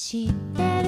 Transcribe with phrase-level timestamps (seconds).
[0.00, 0.87] 知ってる？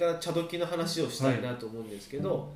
[0.00, 2.50] から茶時の話をしたいなと思うんですけど、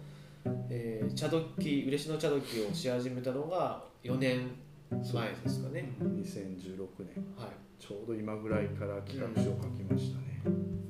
[0.70, 4.50] えー茶時嬉野茶時をし始めたのが4年
[4.90, 7.22] 前ですかね、2016年。
[7.36, 10.40] はい、ちょうど今ぐらいから企画書を書きましたね、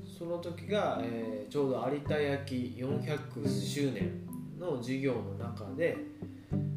[0.06, 4.20] その時が、えーちょうど有田焼400周年
[4.58, 5.96] の授業の中で、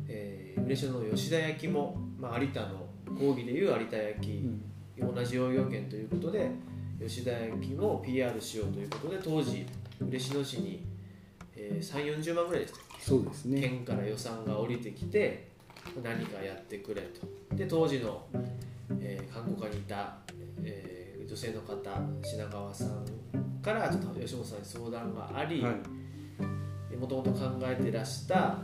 [0.07, 4.49] えー嬉野の吉田焼も、まあ、有田の講義でいう有田焼、
[4.99, 6.49] 同じ養業権ということで
[6.99, 9.65] 吉田焼も PR しようということで当時
[9.99, 10.83] 嬉野市に、
[11.55, 13.61] えー、3 4 0万ぐらいでしたそうですね。
[13.61, 15.47] 県から予算が降りてきて
[16.03, 17.55] 何かやってくれと。
[17.55, 18.25] で当時の、
[18.99, 20.17] えー、観光課にいた、
[20.63, 21.75] えー女性の方
[22.23, 23.05] 品川さん
[23.61, 26.95] からちょっと吉本さんに相談がありはい。
[26.95, 28.57] もともと考えてらした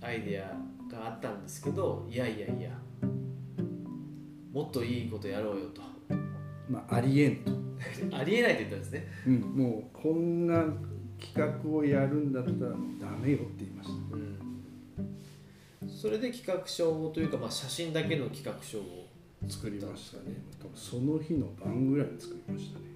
[0.00, 0.44] アイデア
[0.90, 2.70] があったんですけどいやいやいや
[4.52, 5.82] もっといいことやろうよと。
[6.70, 7.52] まあありえんと、
[8.12, 10.64] ありえないって言ったんですね、うん、もうこんな
[11.20, 12.70] 企画をやるんだったら
[13.00, 13.94] ダメよって言いました。
[14.16, 19.06] うん、それで企画書というか、まあ、写真だけの企画書を
[19.48, 22.86] 作りましたね多分その日の晩ぐらいに作りましたね。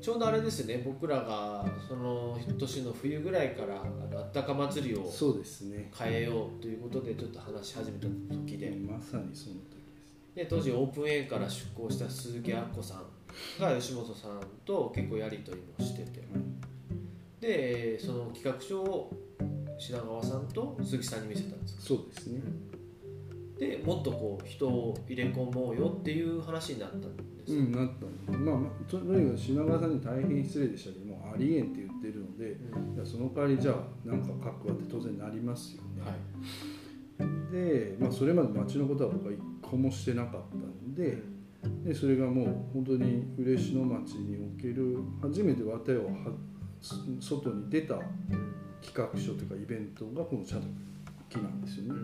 [0.00, 0.82] ちょうどあれですね。
[0.82, 5.90] 僕らがその年の冬ぐらいからあったか祭りをそうですね。
[5.94, 8.70] 変えようということでちょっと話し始めた時で。
[8.70, 9.92] まさにその時で
[10.32, 10.34] す。
[10.34, 13.02] で当時オープン A から出向した鈴木アッコさん
[13.58, 16.20] が吉本さんと結構やり取りもしてて。
[17.40, 19.10] でその企画書を
[19.78, 22.42] 品川さんと鈴木さんに見せたんですそうですね。
[23.58, 32.56] でもっとこう人を入れ込もうよっていう話になったんです、うんなったまあまあととにかく品川さんに大変失礼でしたけどもありえんって言ってるので
[32.98, 33.06] うん。
[33.06, 37.52] その代わりじゃあ何か書くわって当然なりますよね、はい。
[37.52, 41.18] で、まあ、それまで町のことは僕は一個もしてなかったんで
[41.84, 46.32] でそれがもう本当に嬉野町における初めて綿をは
[47.20, 47.96] 外に出た
[48.82, 50.56] 企画書というかイベントがこの茶
[51.28, 52.00] 木なんですよね。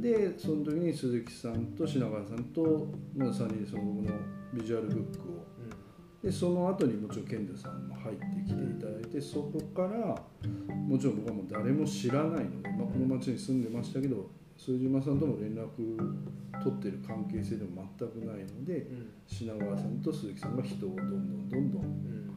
[0.00, 2.86] でその時に鈴木さんと品川さんと
[3.16, 4.12] まあ3人でその僕の
[4.52, 5.46] ビジュアルブックを。
[6.22, 10.20] でその後にもちろん健太さんも入ってきていただいてそこから
[10.74, 14.28] もちろん僕はもう誰も知らないので、まあ、この町に住んでましたけど
[14.58, 15.68] 副島さんとも連絡
[16.62, 19.10] 取ってる関係性でも全くないのでうん。
[19.26, 22.30] 品川さんと鈴木さんが人をどんどんどんどんうん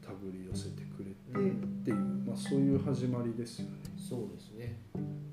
[0.00, 3.72] 手繰り寄せてくれてうんっていう、まあ、そういう始まりですよね。
[3.96, 4.78] そうですね。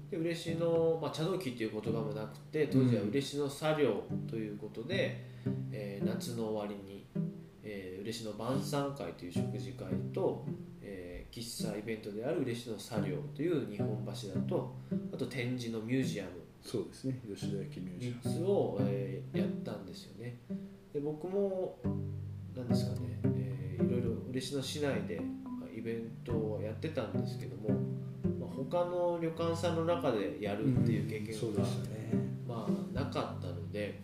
[0.10, 5.26] で嬉野、まあ、茶道期っていう言葉もなくて当時は嬉野茶寮ということで、
[5.72, 7.06] えー夏の終わりに、
[7.64, 10.46] えー嬉野晩餐会という食事会と、
[10.82, 14.76] えー喫茶イベントである嬉野茶寮という日本柱と
[15.14, 16.32] あと展示のミュージアム。
[16.62, 17.20] そうですね。
[17.28, 18.36] 吉田焼ミュージアム。
[18.36, 20.38] 3つを、えーやったんですよね。
[20.94, 21.80] で僕も
[22.56, 27.70] 何ですかね、えーいろいろ嬉野市内でまあイベントをやってたんですけども、
[28.40, 32.12] まあ、他の旅館さんの中でやるっていう経験が、そうでしたね。
[32.48, 34.02] まあ、なかったので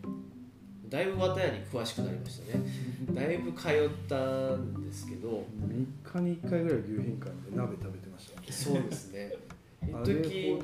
[0.90, 2.64] だいぶ綿屋に詳しくなりましたね。
[3.14, 3.72] だいぶ通っ
[4.08, 5.44] たんですけど。
[5.60, 8.48] 3日に1回ぐらい牛品館で鍋食べてましたね。
[8.50, 9.34] そうですね。
[9.84, 10.60] 一時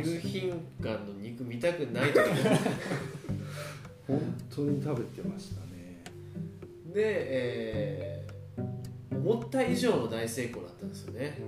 [0.00, 0.50] 牛品
[0.82, 2.24] 館の肉見たくない時も
[4.06, 4.20] 本
[4.54, 6.02] 当に食べてましたね。
[6.92, 8.28] で、えー
[9.10, 11.38] 思った以上の大成功だったんですよね。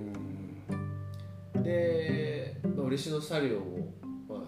[1.54, 1.62] うん。
[1.62, 3.88] で、まあ、嬉野茶寮を、
[4.28, 4.42] まあ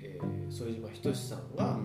[0.00, 1.78] えー副島仁さんが、まあ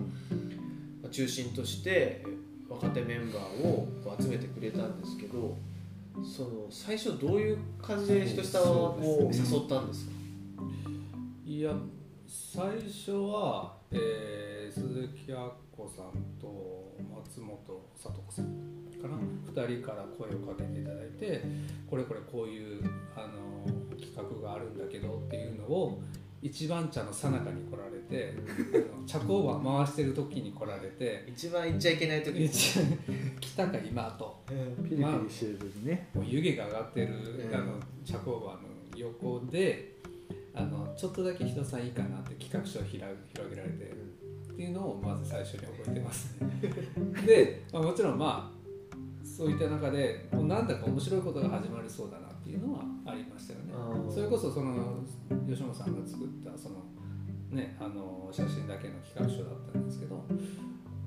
[1.12, 3.86] 中心としてえー若手メンバーを
[4.18, 5.58] 集めてくれたんですけど
[6.24, 9.58] その最初どういう感じで仁さんはこうそうですね。
[9.58, 10.12] 誘ったんですか？
[11.44, 11.74] いや
[12.26, 16.94] 最初は、えー鈴木アッコさんと
[17.28, 17.58] 松本
[17.94, 18.46] 聡子さん
[19.02, 19.18] かな、
[19.52, 21.42] 2人から声をかけていただいて
[21.90, 22.82] これこれこういう
[23.14, 23.66] あの
[24.00, 26.00] 企画があるんだけどっていうのを
[26.42, 28.34] 一番茶の最中に来られて
[28.94, 32.80] あの茶工場回してる時に来られて一番言っちゃいけない時一
[33.40, 34.42] 来たか今と。
[34.82, 37.54] ピリピリしてる時ね、もう湯気が上がってる、うん。
[37.54, 37.74] あの
[38.04, 38.58] 茶工場の
[38.96, 39.92] 横で
[40.54, 43.90] あのちょっとだけ人さんいいかなって企画書をひら広げられてで
[44.52, 46.48] っていうのをまず最初に覚えてますね。
[47.24, 53.72] で、まあ、もちろんまあそういった中でもうなんだか面白いことが始まりそうだなっていうのはありましたよね。
[54.10, 54.98] それこそその
[55.48, 56.82] 吉野さんが作ったその
[57.50, 60.24] ねあの写真だけの企画書だったんですけど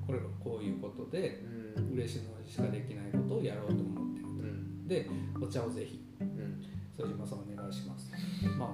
[0.06, 1.92] これがこういうことでうん。
[1.92, 4.88] 嬉しいのしかできないことをやろうと思ってるうん。
[4.88, 5.10] で
[5.40, 6.64] お茶をぜひうん。
[6.96, 8.10] 副島さんお願いします。
[8.58, 8.68] まあ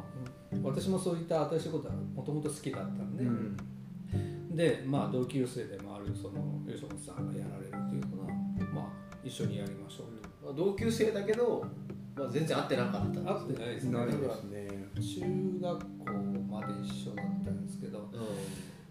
[0.54, 0.62] うん。
[0.62, 3.56] 私もそういった新しいことはもともと好きだったんで、うん。
[4.56, 8.28] でまあ同級生でもあるその吉本さんがやられるっていうのは
[8.72, 11.64] まあ一緒にやりましょうまあ同級生だけど、
[12.14, 14.06] まあ、全然会ってなかったと会ってないですね。
[14.06, 16.12] ですね中学校
[16.50, 18.02] まで一緒だったんですけどう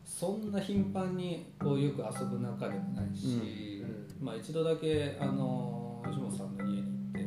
[0.03, 3.83] そんな頻繁にこうよく遊ぶ仲でもないし、
[4.19, 4.25] うん。
[4.25, 7.19] まあ一度だけあの吉本さんの家に行って、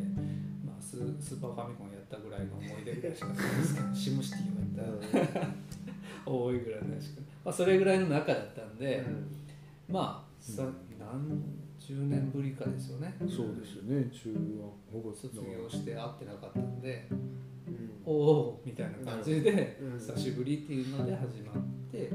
[0.67, 5.55] まあ、ススーパーファミコンやったぐらいの思い出ぐらいしかないですけど シムシティをやったん。
[6.27, 9.95] 多いぐらいのしか、まあ、それぐらいの仲だったんで、うん。
[9.95, 10.65] まあさ
[10.99, 13.15] 何十年ぶりかですよね。
[13.21, 14.09] そうですよね。
[14.11, 14.43] 中学
[14.93, 17.91] 保護卒業して会ってなかったんでうん。
[18.07, 19.99] おおみたいな感じでうん。
[19.99, 21.57] 久しぶりっていうので始まっ
[21.91, 22.11] て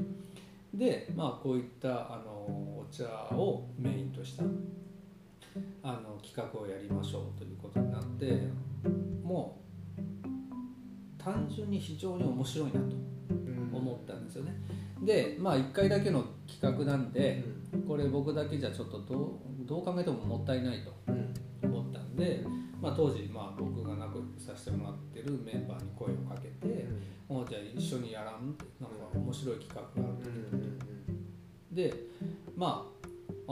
[0.74, 3.04] でまあこういったあのお茶
[3.36, 4.42] をメインとした
[5.82, 8.42] あの企画をやりましょうということになって
[9.22, 9.60] も
[9.96, 10.00] う
[11.22, 12.86] 単純に非常に面白いなと
[13.30, 13.70] うん。
[13.72, 14.54] 思ったんですよね
[15.02, 17.82] でまあ1回だけの企画なんでうん。
[17.82, 21.34] これ僕だけじゃちょっとどうどう考えてももったいないとうん。
[21.62, 22.44] 思ったんで、
[22.80, 26.86] まあ、当時、まあ、僕が仲良くさせてもらってるメンバーに声をかけて
[27.28, 30.30] 「もうじゃあ一緒にやらん?」ってなんか面白い企画がある
[31.70, 31.74] うん。
[31.74, 31.94] で
[32.56, 33.00] まあ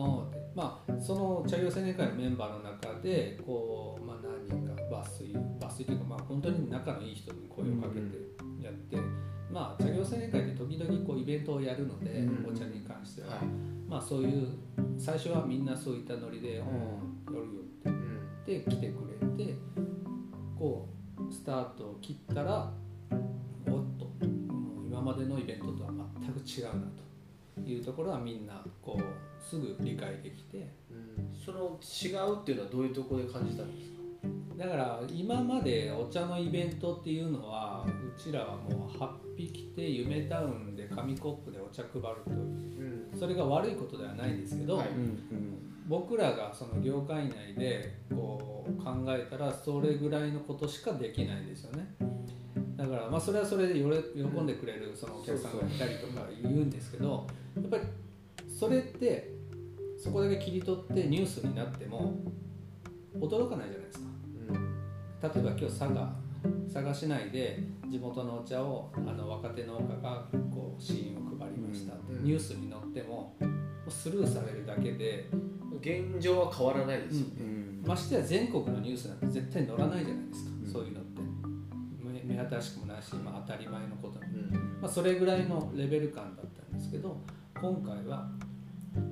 [0.01, 0.25] あ
[0.55, 4.17] まあその茶業青年会のメンバーの中でこう、まあ、
[4.49, 8.97] 何人か抜粋抜粋というか、まあ、本当に仲のいい人に声をかけてやって、
[9.59, 12.47] まあ茶業青年会って時々こうイベントをやるので、うん。
[12.49, 13.39] お茶に関しては、はい。
[13.89, 14.47] まあそういう
[14.97, 16.65] 最初はみんなそういったノリで「んうん。
[16.65, 16.71] や
[17.27, 18.45] るよ」ってうん。
[18.47, 18.99] で来てく
[19.37, 19.55] れて
[20.57, 20.89] こ
[21.29, 22.73] うスタートを切ったら
[23.11, 23.19] おっ
[23.99, 25.91] ともう今までのイベントとは
[26.21, 26.87] 全く違うな
[27.57, 30.69] というところはみんなこうすぐ理解できて。
[30.91, 31.19] うん。
[31.35, 33.98] その違うっていうのはどういうところで感じたんですか？
[34.59, 43.19] だから今までお茶のイベントっていうのはうちらはもう8匹て夢タウンで紙コップでお茶配るといううん。
[43.19, 44.83] それが悪いことではないんですけど、
[45.87, 51.95] 僕らがその業界内でこう考えたらそれぐらいのことしかできないですよね。
[52.77, 57.27] だからまあそれはそれでよれ喜んでくれるそのお客さんがいたりとか言うんですけど
[57.57, 57.83] やっぱり
[58.49, 59.33] それって
[59.99, 62.15] そこだけ切り取ってニュースになっても
[63.19, 64.08] 驚かないじゃないですか
[64.53, 66.13] 例えば今日佐賀
[66.73, 67.59] 佐賀市内で
[67.89, 72.25] 地元のお茶をあの若手農家がこう試飲を配りましたってうん。
[72.25, 73.35] ニュースに載っても
[73.89, 75.29] スルーされるだけで
[75.81, 77.85] 現状は変わらないですよね、うん。
[77.87, 80.73] ましてや全国のニュースなんて絶対載らないじゃないですか、うん。
[80.73, 81.23] そういうのって。
[82.05, 84.79] 目目新しくもないし、まあ、当たり前のことに、うん。
[84.81, 87.17] まあ、それぐらいのレベル感だったんですけど
[87.61, 88.29] 今回は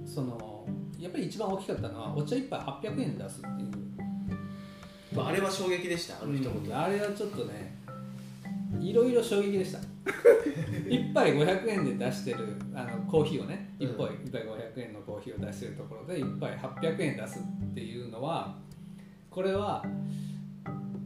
[0.05, 0.67] その
[0.99, 3.96] やっぱり一番大きかったのはお茶一杯800円出すっていうま
[5.25, 7.77] あ、あれは衝撃でしたあの一言、あれはちょっとね
[8.81, 9.79] いろいろ衝撃でした。
[10.89, 18.57] 一杯500円で出してるあのコーヒーをね一杯,、一杯500円のコーヒーを出してるところで一杯800円出すっていうのは
[19.31, 19.85] これは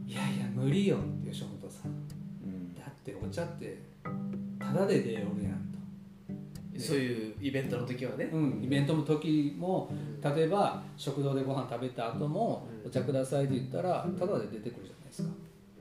[0.05, 1.91] いやいや無理よ吉本さん。
[1.91, 1.93] う
[2.47, 2.75] ん。
[2.75, 3.81] だってお茶って
[4.59, 5.60] タダで出よるやん
[6.81, 8.25] そういうイベントの時はね。
[8.25, 12.87] と、、うん、イベントの時もうん例えば食堂でご飯食べた後もうん。
[12.87, 15.29] お茶くださいって言ったらタダで出てくるじゃないですか。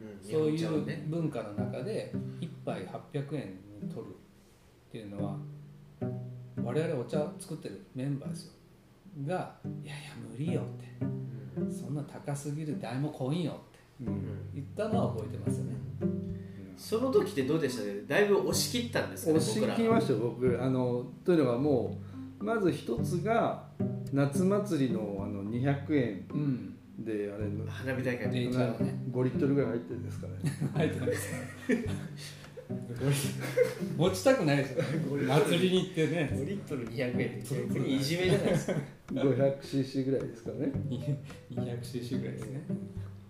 [0.00, 0.30] うん。
[0.30, 5.36] そういう文化の中で1杯800円に取るっていうのは
[6.62, 8.52] 我々お茶作ってるメンバーですよ。
[9.26, 11.06] が「いやいや無理よ」って。
[11.56, 13.52] うん「そんな高すぎる誰も来んよ」
[14.00, 14.50] ってうん。
[14.54, 15.72] 言ったのは覚えてますよね。
[16.82, 17.84] その時ってどうでした？
[17.84, 20.62] ねだいぶ押し切ったんですかね押し切りましたよ僕。
[20.62, 21.98] あのというのがも
[22.40, 23.64] うまず一つが
[24.14, 28.30] 夏祭りのあの200円うんであれの花火大会。
[28.30, 28.56] でね
[29.12, 30.32] 5リットルぐらい入ってるんですかね。
[30.74, 31.32] 入ってないです。
[33.96, 34.84] 持ちたくないですよ。
[35.26, 36.30] 祭りに行ってね。
[36.32, 38.72] 5リットル200円って逆にいじめじゃないですか。
[39.12, 40.72] 500cc ぐらいですかね。
[41.50, 42.62] 200cc ぐらいですね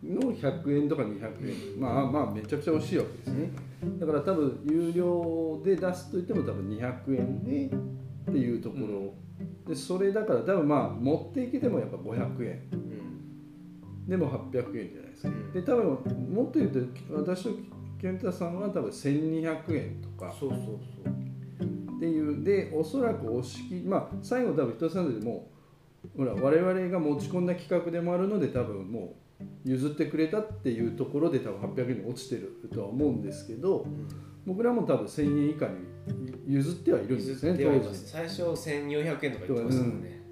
[0.03, 1.81] の100円とか200円。
[1.81, 3.51] まあまあめちゃくちゃ惜しいわけですね。
[3.99, 9.15] だから多分有料で出すといっても多分200円でっていうところ、
[9.69, 12.63] でそれだから多分まあ持っていけてもやっぱ500円。
[12.73, 14.09] うん。
[14.09, 15.53] でも800円じゃないですか、うん。
[15.53, 15.87] で多分
[16.35, 16.79] もっと言うと
[17.15, 17.51] 私と
[18.01, 20.35] 健太さんは多分1200円とか。
[20.39, 20.67] そうそうそ
[21.11, 21.97] う。
[21.97, 22.43] っていう。
[22.43, 25.51] でおそらく押し切りまあ最後多分伊藤さんでも
[26.17, 29.20] ほら我々が持ち込んだ企画でもあるので多分もう
[29.65, 33.87] 譲ってくれたっていうところで多分800円に落ちてるとは思うんですけど
[34.47, 37.57] 僕らも多分1000円以下に譲ってはいるんですね
[37.93, 40.23] 最初1400円とか言ってましたもんね、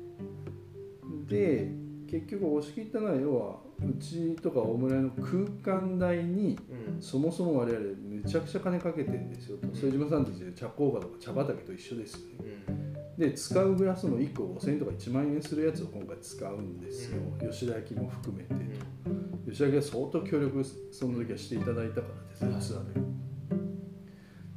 [1.29, 1.71] で
[2.11, 7.03] 結局押し切ったのは要はうちとか大村屋の空間代にうん。
[7.03, 9.69] そもそも我々めちゃくちゃ金かけてるんですよと。
[9.69, 12.65] 副島さんたちで茶工場とか茶畑と一緒ですよね。
[12.69, 12.88] うん
[13.18, 19.44] で使うグラスも1個5000円とか1万円するやつを今回使うんですよ、う吉田焼も含めて、うん。
[19.44, 23.00] 吉田焼は相当協力その時はしていただいたからですねツアーで。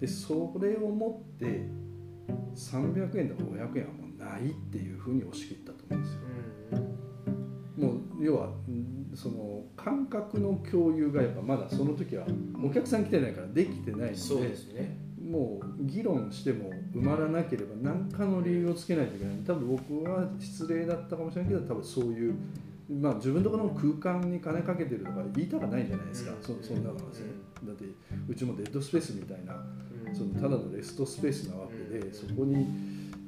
[0.01, 1.67] でそれをもって
[2.55, 6.21] 300円とか500円はもうないっていうふうに押し切ったと思うんですよ。
[7.77, 12.27] もう要はんその感覚の共有がやっぱまだその時は
[12.63, 19.35] お客さん来てないからできてないのでそうですねもう議論しても埋まらなければ何かの理由をつけないといけない。
[19.47, 22.35] 多分僕は失礼だったかもしれないけど多分そういう、
[22.89, 26.41] まあ、自分のところの空間に金かけてるとか言いたくないじゃないですか、うん。
[26.41, 27.07] そそんなのはね、
[27.63, 27.85] だって
[28.27, 29.55] うちもデッドスペースみたいな
[30.05, 30.15] うん。
[30.15, 32.13] そのただのレストスペースなわけで、うん。
[32.13, 32.55] そこに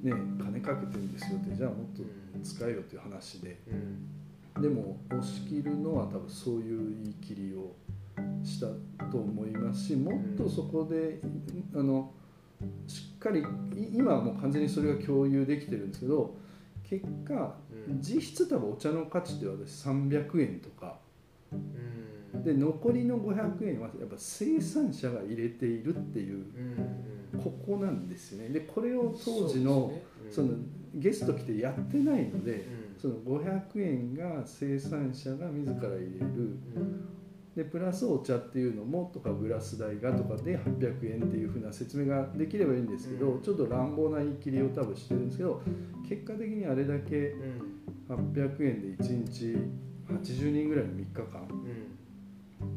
[0.04, 0.12] ね
[0.44, 2.04] 金かけてるんですよってじゃあもっと
[2.44, 3.62] 使えよっていう話で。
[3.68, 4.62] うん。
[4.62, 7.76] でも押し切るのは多分そういう言い切りを
[8.44, 8.68] した
[9.12, 11.20] と思いますしもっとそこで、
[11.76, 12.12] あの
[12.88, 13.44] しっかりい
[13.94, 16.36] 今はもう完全にそれが共有できてるんですけど
[16.90, 17.56] 結果
[17.88, 18.02] うん。
[18.02, 20.98] 実質多分お茶の価値って私300円とか。
[21.52, 21.56] う
[22.38, 22.44] ん。
[22.44, 26.46] で残りの500円はやっぱ生産者が入れているっていう
[27.34, 28.50] うんここなんですよね。
[28.50, 29.92] でこれを当時の
[30.30, 30.50] その
[30.96, 32.68] ゲスト来てやってないので
[32.98, 36.58] その500円が生産者が自ら入れる
[37.56, 43.42] でプラスお茶っていうのもとかグラス代がとかで800円っていうふうな説明ができればいいんですけど、うん。
[43.42, 45.62] ちょっと乱暴な言い切りを多分してるんですけど
[46.08, 47.36] 結果的にあれだけ
[48.10, 49.56] 800円で1日
[50.08, 51.48] 80人ぐらいの3日間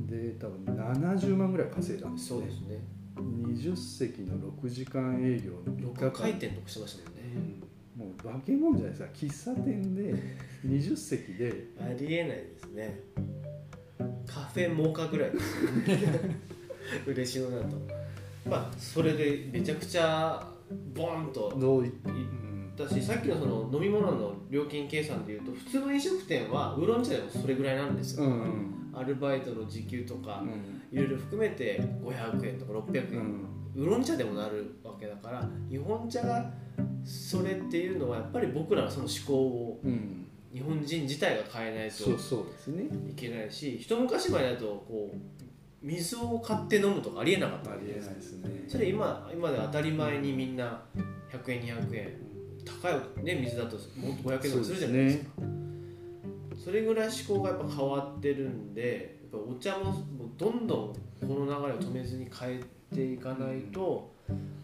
[0.06, 2.47] で多分70万ぐらい稼いだんですよね。
[2.47, 2.97] そうですね。
[3.16, 6.11] 20席の6時間営業の3 6日間。
[6.11, 7.23] 回転とかしてましたもんね。
[7.97, 9.09] もう化け物じゃないですか。
[9.14, 10.14] 喫茶店で
[10.66, 13.00] 20席で ありえないですね
[14.26, 16.41] カフェモカぐらいですよね。
[17.07, 17.76] 嬉しいのだと。
[18.49, 20.47] まあそれでめちゃくちゃ
[20.95, 21.95] ボーンとどういいっ
[22.76, 30.83] たしさっきのその飲み物の料金計算でいうと普通の飲食店はウーロン茶でもそれぐらいなんですよ、うんアルバイトの時給とかうん。
[30.91, 33.47] いろいろ含めて500円とか600円、うん。
[33.75, 36.50] ウーロン茶でもなるわけだから日本茶が
[37.05, 40.25] それっていうのはやっぱり僕らのその思考をうん
[40.56, 42.84] 日本人自体が変えないとそうそうですね。
[43.10, 45.16] いけないし一昔前だとこう
[45.82, 48.64] 水を買って飲むとかありえなかったありえわけですないですね。
[48.66, 50.82] それ今今では当たり前にみんな
[51.30, 52.16] 100円200円
[52.64, 55.25] 高い、ね、水だともっと500円とかするじゃないですか。
[56.64, 59.94] それぐらい思考がやっぱ変わってるんでやっぱお茶も
[60.38, 62.60] どんどんこの流れを止めずに変え
[62.94, 64.10] ていかないと、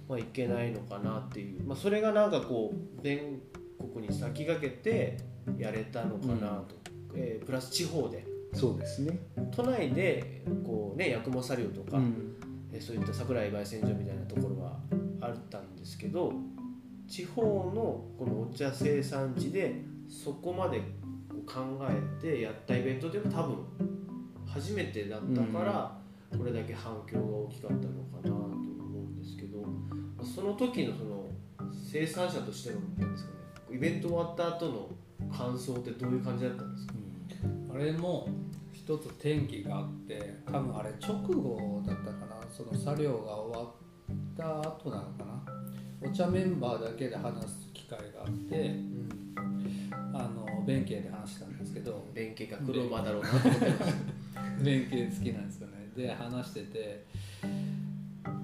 [0.09, 3.43] まあ、いけないのかなっていう、まあ、それがなんかこう全
[3.79, 6.75] 国に先駆けてやれたのかなと、
[7.15, 8.25] えープラス地方で。
[8.55, 9.19] そうですね。
[9.51, 12.37] 都内でこうね八雲茶寮とか、うん。
[12.73, 14.79] えーそういった桜井焙煎所みたいなところは
[15.21, 16.33] あったんですけど
[17.07, 20.81] 地方のこのお茶生産地でそこまで
[21.47, 23.57] 考えてやったイベントでも多分
[24.47, 25.99] 初めてだったから
[26.37, 31.27] これだけ反響が大きかったのかなと思うんですけどまあその時のその
[31.73, 34.89] 生産者としてのなんですかねイベント終わった後の
[35.31, 36.95] 感想ってどういう感じだったんですか？
[37.75, 38.29] あれも
[38.73, 42.37] 一つ転機があって多分あれ直後だったかな。
[42.51, 43.73] その作業が終わっ
[44.37, 45.43] た後なのかな。
[46.05, 48.75] お茶メンバーだけで話す機会があって
[50.13, 53.85] あの弁慶で話したんですけど弁慶が黒馬だろうなと思ってました。
[54.63, 55.91] 弁慶好きなんですよね。
[55.97, 57.07] で話してて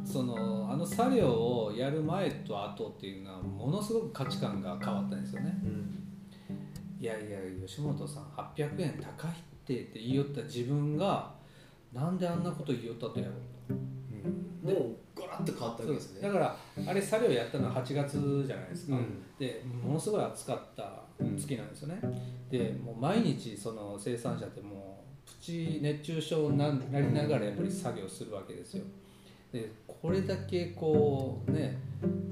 [0.04, 5.58] そのあの作業をやる前と後っていうのはものすごく価値観が変わったんですよね。
[5.64, 6.07] うん
[7.00, 11.32] いやいや吉本さん800円高いってって言いよった自分が
[11.92, 13.32] なんであんなこと言いよったとやろ
[13.70, 13.74] う
[14.64, 16.22] と、もうガラッと変わったわけですね。
[16.22, 19.22] だからあれ作業やったのは8月じゃないですか、うん。
[19.38, 21.02] でものすごい暑かった
[21.36, 22.00] 月なんですよね、
[22.50, 28.84] でもう毎日その生産者ってもうプチ熱中症にななりながらやっぱり作業するわけですよ
[29.52, 31.78] でこれだけこうね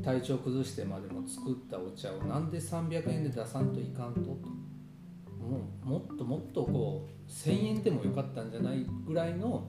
[0.04, 4.20] 体調崩してまでも作ったお茶をなんで300円で出さんといかんと？
[4.20, 9.66] ともうもっともっとこう1000円でもよかったんじゃないぐらいの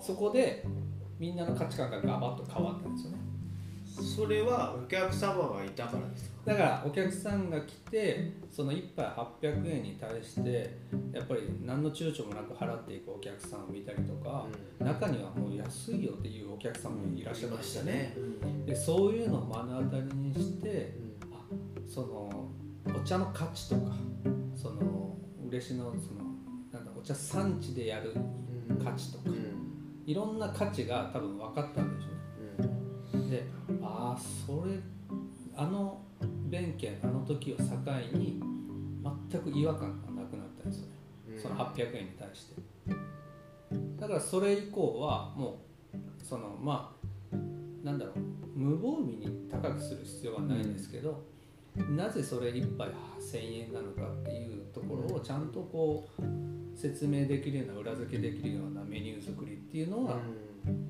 [0.00, 0.64] そこで
[1.18, 3.18] みんなの価値観がガバッと変わったんですよね。
[3.98, 6.30] それはお客様がいたからですか？
[6.52, 10.78] だからお客さんが来てその1杯800円に対して
[11.12, 14.46] やっぱり何の躊躇もなく払っていくお客さんを見たりとか、
[14.78, 18.16] 中にはもう安いよっていうお客さんもいらっしゃいましたね、
[18.64, 20.94] でそういうのを目の当たりにして
[21.30, 21.42] あ
[21.86, 22.48] その
[22.86, 23.92] お茶の価値とか
[24.56, 25.16] その
[25.48, 26.30] 嬉野その
[26.72, 28.14] なんだお茶産地でやる
[28.82, 29.24] 価値とか、
[30.06, 32.09] いろんな価値が多分分かったんでしょ
[33.82, 34.78] ああそれ
[35.56, 36.00] あの
[36.48, 37.64] 弁慶あの時を境
[38.12, 38.40] に
[39.30, 42.62] 全く違和感がなくなったんですよね、その800円に対して。
[43.98, 45.62] だからそれ以降はも
[45.94, 46.94] うそのま
[47.32, 47.36] あ
[47.84, 51.22] なんだろう無防備に高くする必要はないんですけど、
[51.90, 60.18] なぜそれ1杯1000円なのかっていうところをちゃんとこう説明できるような裏付けできるようなメニュー作りっていうのは、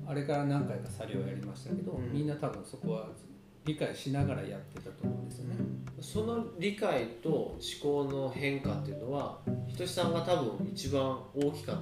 [0.07, 3.09] あれから何回か作業やりましたけど、みんな多分そこは
[3.65, 5.55] 理解しながらやってたと思うんですよね。
[5.99, 11.77] その理解と思考の変化っていうのはひとしさんが多分一番大きかっ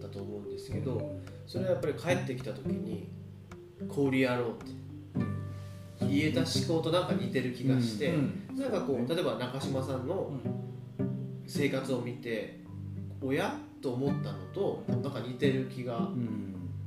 [0.00, 3.08] たと思うんですけどそれはやっぱり帰ってきた時に
[3.88, 4.84] 小売やろうって。
[6.00, 8.12] 言えた思考となんか似てる気がして、
[8.54, 10.32] なんかこう例えば中島さんの
[11.46, 12.60] 生活を見て
[13.22, 16.08] 親と思ったのとなんか似てる気が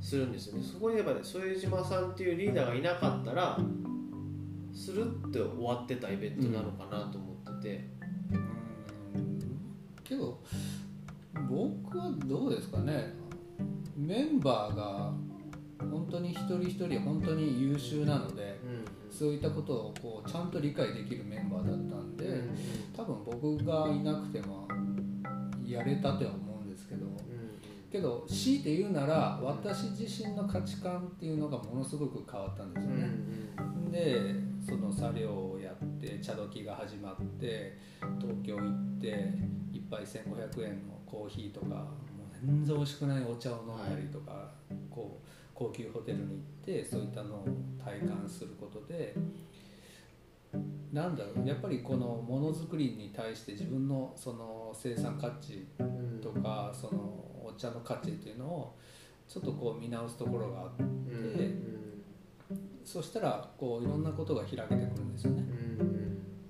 [0.00, 0.62] するんですよね。
[0.62, 3.58] そこにやっぱり副島さんっていうリーダーがいなかったら
[4.72, 7.90] スルッて終わってたイベントなのかなと思ってて、
[10.04, 10.40] けど
[11.48, 13.14] 僕はどうですかね。
[13.96, 15.12] メンバーが
[15.80, 18.60] 本当に一人一人本当に優秀なので、
[19.10, 22.42] そういったことをこうちゃんと理解できるメンバーだったんで、
[22.96, 24.68] 多分僕がいなくても
[25.66, 26.47] やれたとは思
[27.90, 33.08] けど強いて言うなら私自身の価値観っていうのがものすごく変わったんですよね。
[33.90, 34.34] で
[34.66, 37.78] その作業をやって茶時が始まって
[38.20, 39.32] 東京行って
[39.72, 47.46] 1杯1500円のコーヒーとかもう全然美味しくないお茶を飲んだりとか、はい、こう高級ホテルに行ってそういったのを
[47.82, 49.14] 体感することで
[50.92, 55.66] なんだろうやっぱりこのものづくりに対して自分のその生産価値
[56.22, 58.74] とか、そのお茶の価値っていうのを
[59.28, 61.78] ちょっとこう見直すところがあって。
[62.84, 65.44] そしたらこういろんなことが開けてくるんですよね、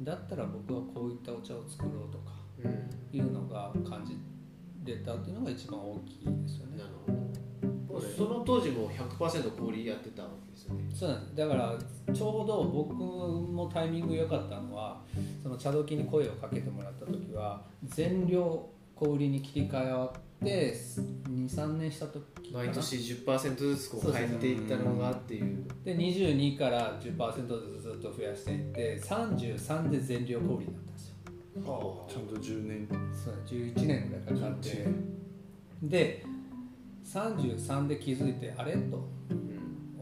[0.02, 2.30] だったら僕はこういったお茶を作ろうとか
[3.12, 4.16] いうのが感じ
[4.84, 6.78] れたっていうのが一番大きいですよね。
[6.78, 6.90] なる
[7.88, 8.00] ほど。
[8.00, 10.84] その当時も100%氷やってたわけですよね。
[10.94, 11.36] そうなんです。
[11.36, 11.76] だから
[12.14, 15.02] ちょうど僕もタイミング良かったのは
[15.42, 18.64] その茶時に声をかけてもらった時は全量
[18.98, 20.12] 小売りに切り替わっ
[20.44, 20.74] て
[21.30, 25.64] 23年した時毎年10%ずつこう変えていったのがっていう。
[25.84, 31.72] で22から10%ずつずっと増やしていって33で全量小売りになったんですよ。
[31.72, 32.10] はあ。
[32.12, 32.88] ちゃんと10年。
[33.14, 34.86] そう11年ぐらいかかって。
[35.82, 36.24] で
[37.04, 38.72] 33で気づいてあれ？
[38.76, 39.08] と。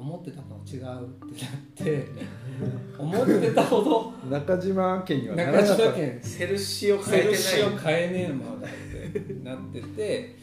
[0.07, 2.07] 思ってたの違うってなって
[2.97, 7.35] 思ってたほど中島家には中島家セルシオ変えてない。
[7.35, 8.61] セルシオ変えねえもん
[9.43, 10.37] なってて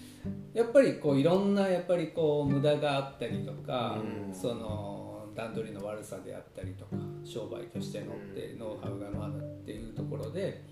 [0.53, 3.97] やっぱりこういろんなやっぱりこう無駄があったりとか、
[4.31, 6.91] その段取りの悪さであったりとか
[7.23, 10.63] 商売としてのってノウハウがまだっていうところで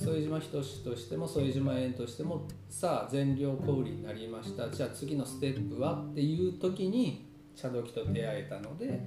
[0.00, 4.68] 副島仁としても副島園としてもさあ全量小売りになりました。
[4.68, 9.00] じゃあ次のステップはっていう時に茶時と出会えたので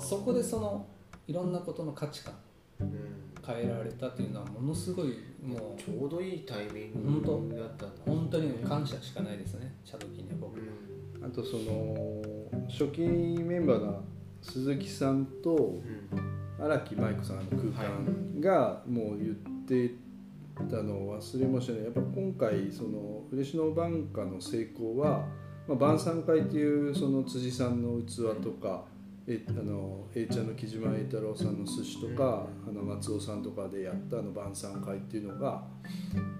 [0.00, 0.86] そこでその
[1.26, 2.34] いろんなことの価値観
[2.78, 10.36] 変えられたっていうのはものすごいもうちょうどいいタイミングだったんだ、本当に感謝しかないですね茶時には。
[10.40, 10.58] 僕、
[11.22, 12.22] あとその
[12.68, 14.00] 初期メンバーが
[14.40, 15.80] 鈴木さんと
[16.58, 19.34] 荒木舞子さんの空間がもう言っ
[19.66, 19.94] て
[20.70, 21.84] たのを忘れましたね。
[21.84, 25.26] やっぱ今回その嬉野晩夏の成功は、
[25.66, 28.84] まあ、晩餐会っていうその辻さんの器とか、
[29.26, 35.64] えあの A ちゃんの木島栄太郎さんの寿司とか、あの松尾さんとかでやったあの晩餐会っていうのが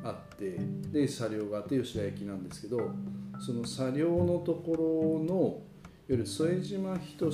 [0.04, 0.58] あって
[0.92, 2.90] で車両があって吉田焼なんですけど
[3.40, 4.74] その車両のとこ
[5.18, 5.60] ろのいわ
[6.08, 7.30] ゆる副島仁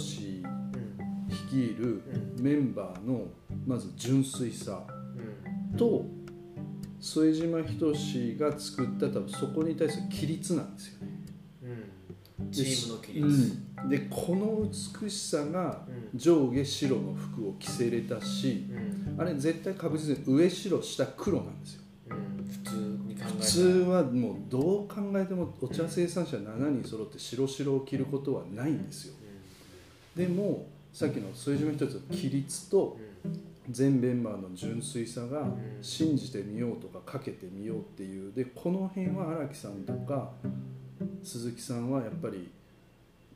[1.28, 2.02] 率いる
[2.38, 3.26] メンバーの
[3.66, 4.84] まず純粋さ
[5.76, 6.04] と
[7.00, 11.09] 副島仁が作った多分そこに対する規律なんですよね。
[12.50, 14.68] チームの規律、うん、でこの
[15.02, 15.82] 美しさが
[16.14, 29.14] 上下白の服を着せれたし、うん、あれ絶対確実に上白下黒なんですよ、うん、普通に考え普通はもうどう考えてもお茶生産者7人揃って白白を着ることはないんですよ、
[30.16, 32.98] でもさっきの副島一つの規律と
[33.68, 35.58] 全メンバーの純粋さがん。
[35.82, 38.32] 信じてみようとかかけてみようっていう。
[38.32, 40.32] でこの辺は荒木さんとか
[41.22, 42.50] 鈴木さんはやっぱり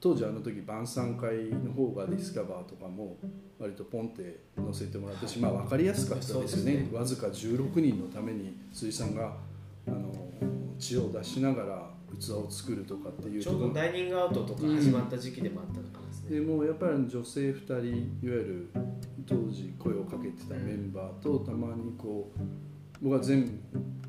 [0.00, 3.16] 当時あの時晩餐会の方がディスカバーとかも
[3.58, 6.74] 割とポンって載せてもらったし、まあ分かりやすかったですよね。
[6.74, 6.88] ね。
[6.92, 9.36] わずか16人のために鈴木さんが
[9.86, 10.12] あの
[10.78, 18.70] 知恵を出しながら器を作るとかっていうちょうどダイニングアウトとか始まった時期でもあったのかもですね、でもうやっぱり女性2人いわゆる
[19.26, 22.40] 当時声をかけてたメンバーとたまにこう
[23.02, 23.58] 僕は全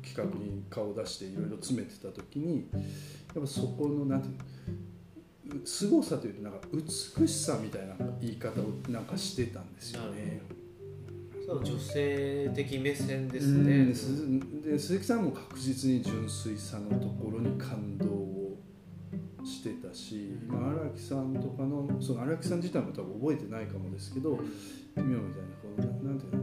[0.02, 2.68] 企画に顔を出していろいろ詰めてた時に
[3.36, 10.40] やっぱそこのなんていう凄さというとなんか美しさみたいな言い方をなんかしてたんですよね。
[11.46, 13.84] そう女性的目線ですうね
[14.64, 18.58] で鈴木さんも確実に純粋さのところに感動を
[19.44, 24.40] してたし、まあ、荒木さんとかのその荒木さん自体も多分覚えてないかもですけど
[24.96, 26.42] 今みたいなこのななんていうの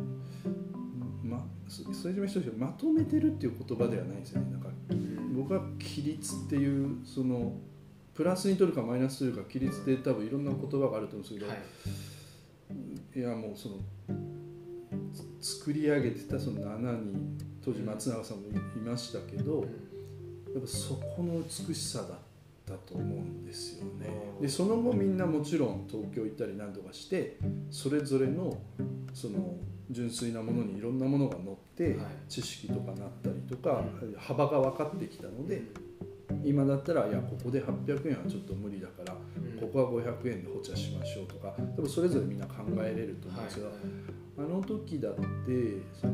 [1.24, 4.52] まそ副島仁はまとめてるっていう言葉ではないんですよね。
[4.52, 4.70] なんか
[5.36, 7.56] 僕は規律っていうその
[8.14, 13.20] プラスに取るかマイナスというか規律って多分いろんな言葉があると思うんですけど、はい。
[13.20, 13.76] いやもうその
[15.40, 19.62] つ作り上げてたその7人当時松永さんもいましたけど、
[20.54, 22.18] やっぱそこの美しさだっ
[22.66, 24.08] たと思うんですよね。
[24.42, 27.38] でその後みんなもちろん東京行ったり何とかして
[27.72, 28.58] それぞれの
[29.14, 29.56] その
[29.90, 32.06] 純粋なものにいろんなものが乗ってはい。
[32.30, 33.84] 知識とかなったりとか
[34.18, 35.64] 幅が分かってきたので
[36.44, 39.60] 今だったらいやここで800円はちょっと無理だからうん。
[39.60, 43.70] ここは500円でお茶しましょうとか多分それぞれみんな考えれると思うんですよ、
[44.38, 45.22] あの時だって
[45.94, 46.14] その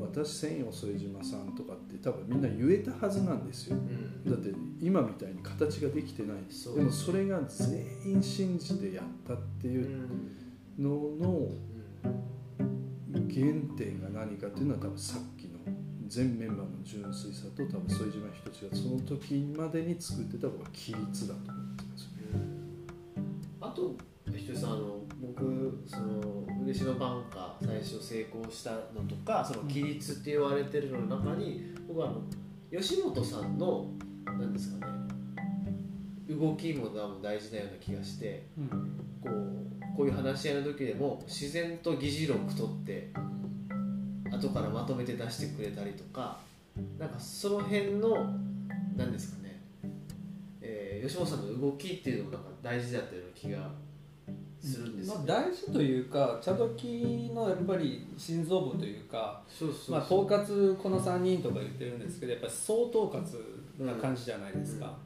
[0.00, 3.76] 私専用副島さんとかって多分みんな言えたはずなんですよ。
[3.76, 4.30] うん。
[4.30, 6.36] だって今みたいに形ができてない。
[6.76, 10.38] でもそれが全員信じてやったってういうん。
[10.78, 11.48] のの
[13.28, 15.58] 原点が何かっていうのは多分さっきの
[16.06, 22.44] 全メンバーの純粋さと多分副島一つがその時までに作ってたのが規律だと思ってますよね。
[23.60, 23.96] あと
[24.36, 32.22] ひとりさんあの僕その嬉しのバンカー最初成功したのとかその規律って言われてるのの中に僕はあの
[32.70, 33.86] 吉本さんの
[34.26, 34.92] 何ですかね
[36.28, 36.90] 動きも
[37.22, 38.46] 大事なような気がして
[39.20, 43.10] こうこういう話し合いの時でも自然と議事録取って
[44.30, 46.38] 後からまとめて出してくれたりとか
[46.98, 48.34] なんかその辺の
[48.96, 49.60] 何ですかね、
[50.60, 53.70] えー吉本さんの動きっていうのもなんか大事だったような気が
[54.60, 59.42] するんですよ、まあ、大事というか茶時のやっぱり心臓部というか、
[59.88, 64.96] まあ、統括この3人とか言ってるんですけどやっぱり総統括な感じじゃないですか、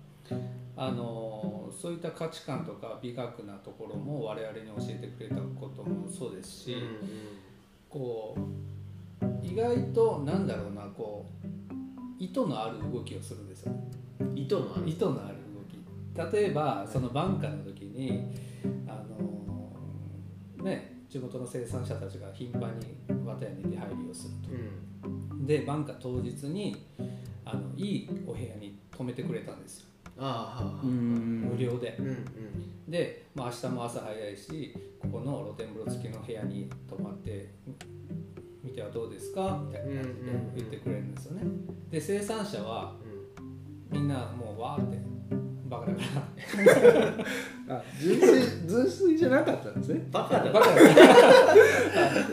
[0.78, 6.76] あのそういった価値観とか美学なところも我々に教えてくれたこともそうですし、
[7.88, 8.36] こ
[9.22, 11.46] う意外となんだろうなこう
[12.18, 13.72] 意図のある動きをするんですよ
[14.34, 14.88] 意図のある。
[14.88, 15.36] 意図のある
[16.16, 16.36] 動き。
[16.36, 18.34] 例えばそのバンカーの時に
[18.86, 24.34] あのね地元の生産者たちが頻繁に綿屋に出入りをする
[25.04, 25.40] うん。
[25.40, 26.84] とでバンカー当日に
[27.46, 31.96] あのいいお部屋に泊めてくれたんですよああはあはあ無料で。
[31.98, 32.90] うんうん。
[32.90, 37.50] で、まあ、明日も朝早いしここの露天風呂付きの部屋に泊まって
[38.62, 39.60] みてはどうですか？
[39.66, 40.22] みたいな感じで
[40.56, 41.42] 言ってくれるんですよね。
[41.90, 42.94] で生産者は
[43.90, 44.98] みんなもうわーって
[45.68, 46.00] バカだか
[47.68, 47.76] ら。
[47.78, 50.08] あ純粋純粋じゃなかったんですね。
[50.12, 50.52] バカだ。
[50.52, 50.80] バカだか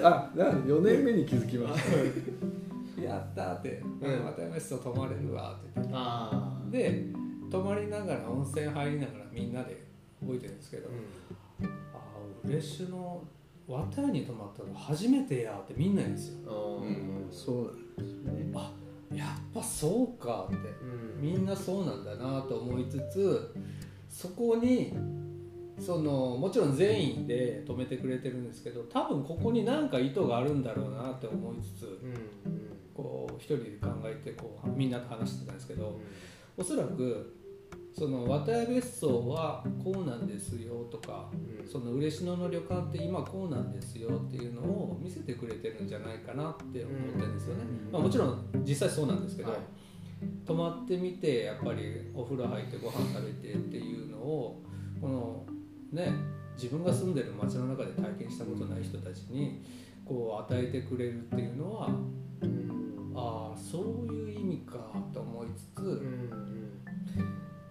[0.02, 0.08] ら。
[0.08, 1.82] あ、な4年目に気づきまし
[2.96, 3.02] た。
[3.02, 4.24] やったーって、うん。
[4.24, 5.94] またや室泊まれるわーって言って。
[5.96, 6.30] あ
[6.68, 7.08] あで
[7.54, 9.86] 泊まりながら温泉入りながらみんなで
[10.24, 10.92] 動いてるんですけど、う
[11.94, 13.24] ああ嬉野の
[13.68, 16.82] 綿屋に泊まったの初めてやってみんな言うんですよ。
[16.82, 18.52] うん、そうなんですよね。
[18.56, 18.74] あ
[19.14, 21.22] やっぱそうかってうん。
[21.22, 23.54] みんなそうなんだなと思いつつ
[24.10, 24.92] そこに
[25.78, 32.20] そのもちろん全員で止めてくれてるんですけど多分ここに何か意図があるんだろうなって思いつつうんうん。
[32.96, 36.00] こう一人で考えてこうみんなと話してたんですけど
[36.58, 37.43] おそらく
[37.96, 47.92] その綿屋別荘はこうなんですよとかうんその嬉野の旅館って今こうなんですよっていうのを見せてくれてるんじゃないかなって思ってるんですよね、うん。
[47.92, 49.60] まあ、もちろん実際そうなんですけど、はい。
[50.46, 54.64] 泊まってみてやっぱりお風呂入ってご飯食べてっていうのを
[55.00, 55.46] この
[55.92, 56.14] ね
[56.56, 59.64] 自分が住んでる街の中で体験したことない人たちに
[60.06, 61.90] こう与えてくれるっていうのは
[62.42, 62.74] うん。
[63.16, 64.78] ああそういう意味か
[65.14, 66.02] と思いつつ、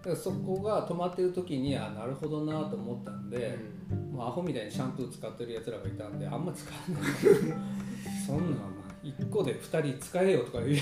[0.03, 3.57] からそこが止まってる時にあなるほどなと思ったんで、
[4.11, 7.11] もうアホみたいにシャンプー使ってるやつらがいたんであんま使わない。
[8.25, 10.77] そんなん1個で2人使えよとか言う。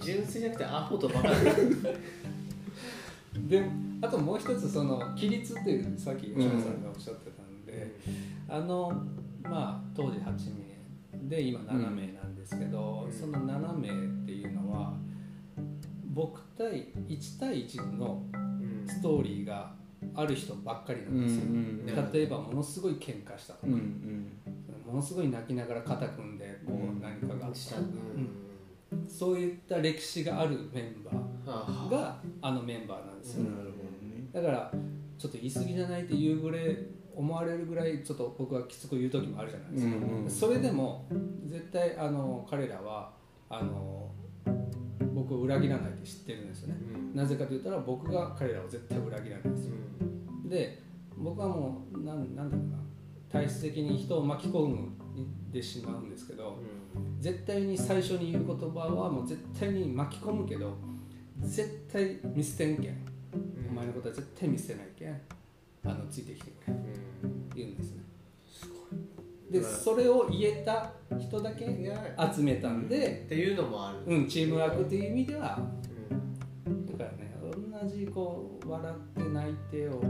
[0.00, 1.28] 純粋じゃなくてアホとバカ
[3.48, 3.62] で
[4.02, 7.96] あともう一つその規律っていうさっき吉野さんがおっしゃってたんで、
[8.48, 8.92] あの
[9.42, 13.12] まあ当時8名で今7名なんですけど、うん。
[13.12, 13.92] その7名っ
[14.26, 14.94] ていうのは
[16.14, 18.22] 僕対1対1の
[18.86, 19.72] ストーリーが
[20.14, 21.74] ある人ばっかりなんですよ、うん
[22.12, 24.26] 例えばものすごい喧嘩したとか、うんうん
[24.86, 29.08] ものすごい泣きながら肩組んでこうんう何かがあった、したうん。
[29.08, 33.50] そういった歴史があるメンバーがあのメンバーなんですよ、ね。
[34.32, 34.70] だから
[35.18, 36.76] ちょっと言い過ぎじゃないっていうぐらい
[37.16, 40.30] 思われるぐらいちょっと僕はきつく言う時もあるじゃないですか、うんうん。
[40.30, 41.06] それでも
[41.46, 43.10] 絶対あの彼らは
[43.48, 44.10] あの
[45.14, 46.74] 僕を裏切らないって知ってるんですよね、
[47.14, 49.74] なぜかと言ったら僕が彼らを絶対裏切らないんですよ。
[50.46, 50.82] で
[51.16, 52.78] 僕はもうなんなんだろうな
[53.30, 54.92] 体質的に人を巻き込ん
[55.50, 56.58] でしまうんですけど
[57.20, 60.76] 絶対に最初に言う言葉はもう絶対に巻き込むけど
[61.40, 62.96] 絶対見捨てんけん。
[63.70, 65.20] お前のことは絶対見捨てないけん
[65.84, 66.74] あのついてきてくれ。
[67.54, 68.02] 言うんですね
[69.50, 71.66] でそれを言えた人だけ
[72.34, 73.98] 集めたんで、っていうのもある。
[74.06, 75.58] うん、チームワークっていう意味では
[76.96, 77.34] だからね
[77.82, 80.02] 同じこう笑って泣いてを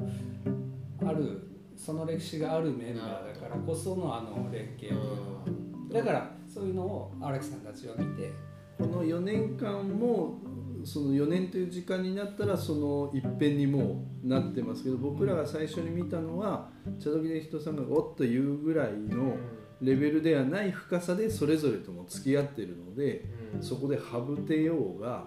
[1.06, 5.44] あるその歴史があるメンバーだからこそのあの連携っていうのは。
[5.92, 8.54] だからそういうのを荒木さんたちは見て。
[8.78, 10.38] この4年間も
[10.84, 16.68] その4年という時間になったらその一辺にもうなってますけど僕らが最初に見たのは
[16.98, 19.36] 茶時で人さんがおっと言うぐらいの
[19.80, 23.24] レベルではない深さでそれぞれとも付き合ってるので
[23.60, 25.24] そこでハブてようが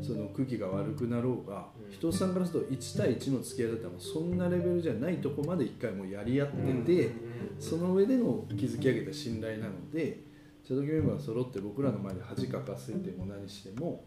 [0.00, 1.92] その空気が悪くなろうがうん。
[1.92, 7.10] 人さんからすると1対1の付き合いだったらそんなレベルじゃないとこまで一回もうやり合ってて
[7.58, 10.27] その上での築き上げた信頼なので
[10.68, 14.04] 茶時メンバーが揃って僕らの前で恥かかせても何しても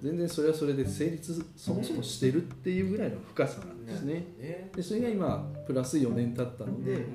[0.00, 4.70] 全然それはそれで成立そもそもしてるっていうぐらいの深さなんですね。
[4.74, 7.06] でそれが今プラス4年経ったので、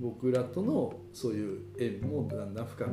[0.00, 2.88] 僕らとのそういう縁もだんだん深く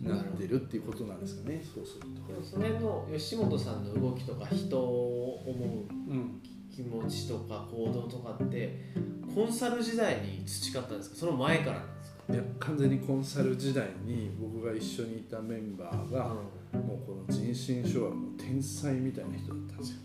[0.00, 1.62] なってるっていうことなんですかね。
[1.74, 2.42] そうすると。
[2.42, 6.40] それの吉本さんの動きとか人を思ううん
[6.74, 8.92] 気持ちとか行動とかって
[9.34, 11.16] コンサル時代に培ったんですか？
[11.16, 11.84] その前から
[12.30, 19.98] いや完全にコンサル時代に僕が一緒にいたメンバーが、もうこの人心掌握の天才みたいな人だったんですよ。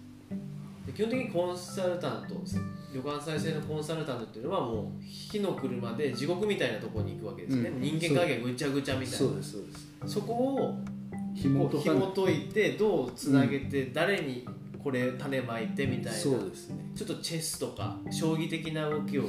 [0.86, 2.36] で基本的にコンサルタント
[2.94, 9.74] 旅館再生のコンサルタントっていうのはもう火の車で地獄みたいなところに行くわけですね、うん人間関係ぐちゃぐちゃみたいなそうですそうで
[10.08, 10.14] す。
[10.14, 10.80] そこを
[11.36, 11.68] 紐
[12.16, 14.46] 解いてどうつなげて、誰に
[14.82, 16.92] これ種まいてみたいなそうですね。
[16.96, 19.24] ちょっとチェスとか将棋的な動きを、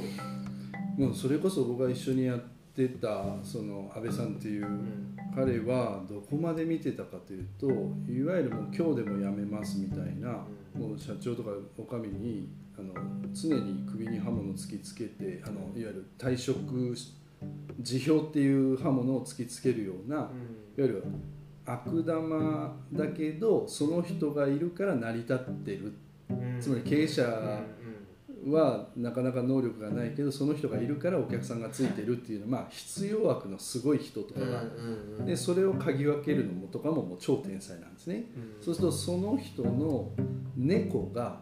[0.97, 2.43] もうそれこそ僕が一緒にやっ
[2.75, 5.15] てたその安倍さんっていううん。
[5.35, 7.67] 彼はどこまで見てたかというと
[8.09, 10.29] いわゆるもう今日でも辞めますみたいな、
[10.73, 12.93] もう社長とかお上にあの
[13.33, 16.95] 常に首に刃物突きつけてあのいわゆる退職
[17.81, 20.29] 辞表っていう刃物を突きつけるようないわ
[20.77, 21.03] ゆる
[21.65, 25.93] 悪玉だけどその人がいるから成り立ってる。
[26.29, 26.57] うん。
[26.61, 27.84] つまり経営者うん
[28.45, 38.25] はなかなか能力がないけどその人がいるからお客さんがついてるっていうのは、まあ、必要悪のすごい人とかうんが、でそれを嗅ぎ分けるのもとかももう超天才なんですね。
[38.35, 40.11] うんそうするとその人の
[40.55, 41.41] 猫が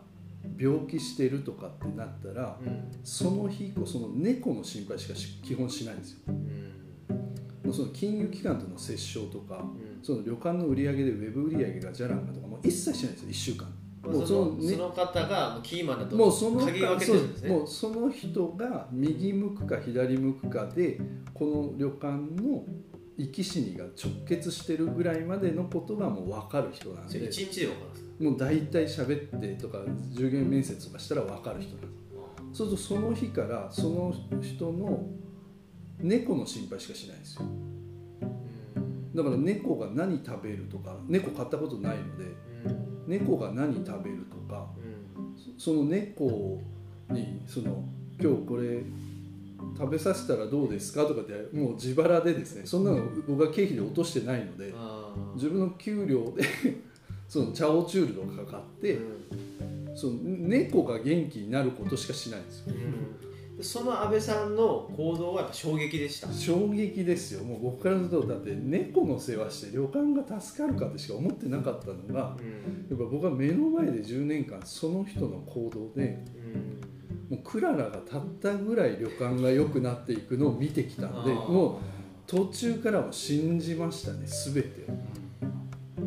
[0.57, 6.19] 病気してるとかってなったらうんその日以降その猫の心配しかし基本しないんですよ。
[7.71, 13.82] その金融機関との折衝とかうんその旅館の売り上げでウェブ売り上げがじゃらんかとかもう一切しないんですよ1週間。
[14.03, 17.49] もうそのねその方がキーマンだともうその鍵分けてるんですね。
[17.49, 20.99] もうその人が右向くか左向くかで
[21.33, 22.07] この旅館
[22.41, 22.65] の
[23.17, 28.23] 生き死にが直結してるぐらいまでのことがもう分かる人なんでそれ一日で分かるんですか？
[28.23, 31.93] もう大体喋ってとか従業員面接とかしたら分かる人なんです。
[32.57, 35.07] そうするとその日からその人の
[35.99, 37.45] 猫の心配しかしないんですよ。
[37.45, 39.15] うん。
[39.15, 42.25] だから猫が何食べるとか猫飼ったことないので
[42.65, 45.59] うん猫が何食べるとかうん。
[45.59, 46.59] その猫
[47.09, 47.83] にその
[48.19, 48.81] 今日これ
[49.77, 54.73] 食べさせたらどうですかとかってもう自腹でですねそんなの僕は経費で落としてないので
[55.35, 56.43] 自分の給料で
[57.27, 59.03] そのチャオチュールとかかかってうん。
[59.95, 62.73] その猫が元気になることしかしないんですよ。
[63.63, 66.31] うんその安倍さんの行動はやっぱ衝撃でした。
[66.31, 67.43] 衝撃ですよ。
[67.43, 76.23] もう僕からするとだって猫の世話して旅館が助かるかってしか思ってなかったのがやっぱ僕は目の前で10年間その人の行動で
[77.29, 81.81] もうクララがたったぐらい旅館が良くなっていくのを見てきたんでもう
[82.27, 85.13] 途中からは信じましたね全てを。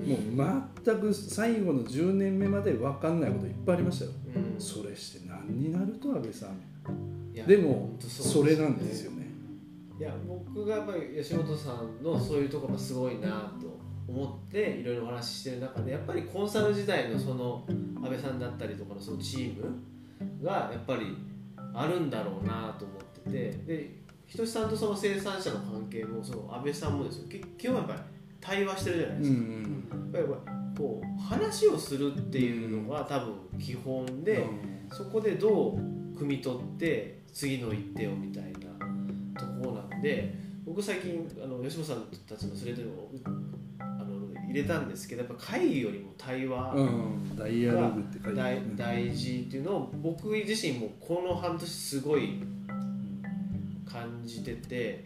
[0.07, 4.13] もう全く最後の10年目まで分かんないこといっぱいありましたよ。
[4.37, 4.61] うん。
[4.61, 9.27] それして何になると安倍さんでもそれなんですよね。
[9.99, 21.17] いや僕がやっぱり吉本さんのそういうところがすごいなと思っていろいろお話ししてる中でやっぱりコンサル時代のその安倍さんだったりとかのそのチームがやっぱり
[21.75, 23.91] あるんだろうなと思っててで
[24.27, 27.29] ひとしさんとその生産者の関係もその安倍さんもですよ。
[27.29, 28.01] 結基本やっぱり
[28.41, 29.39] 対話してるじゃないですか、
[30.19, 30.41] やっぱり
[30.77, 34.47] こう話をするっていうのが多分基本で、
[34.93, 43.09] そこでどう汲み取って次の一手をみたいなところなんで僕最近あの吉本さんたちのスレッドにも
[43.79, 52.43] あの入れたんですけどやっぱ会議よりも対話うん、ダイアログって書いてあ大事っていうのを僕自身もこの半年すごい
[53.85, 55.05] 感じてて、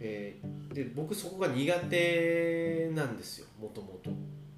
[0.00, 4.10] えーで僕そこが苦手なんですよもともと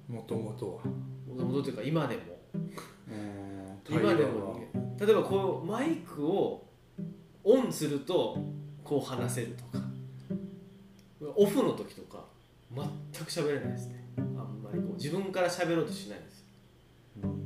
[0.07, 0.83] もともとは。
[1.27, 2.21] もともとというか今でも。
[2.53, 3.53] うん
[3.89, 4.59] 今でも
[4.99, 6.67] 例えばこうマイクを
[7.43, 8.37] オンすると
[8.83, 9.83] こう話せるとか
[11.35, 12.25] オフの時とか
[12.73, 12.85] 全
[13.25, 14.03] く喋れないですね。
[14.17, 16.45] あんまりこう自分から喋ろうとしないです。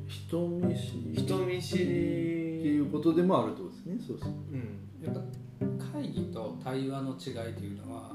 [0.07, 1.23] 人見知り。
[1.23, 3.97] 人見知ってりいうことでもあるってことですね。
[4.07, 4.79] そうそううん。
[5.03, 8.11] やっぱ会議と対話の違いというのは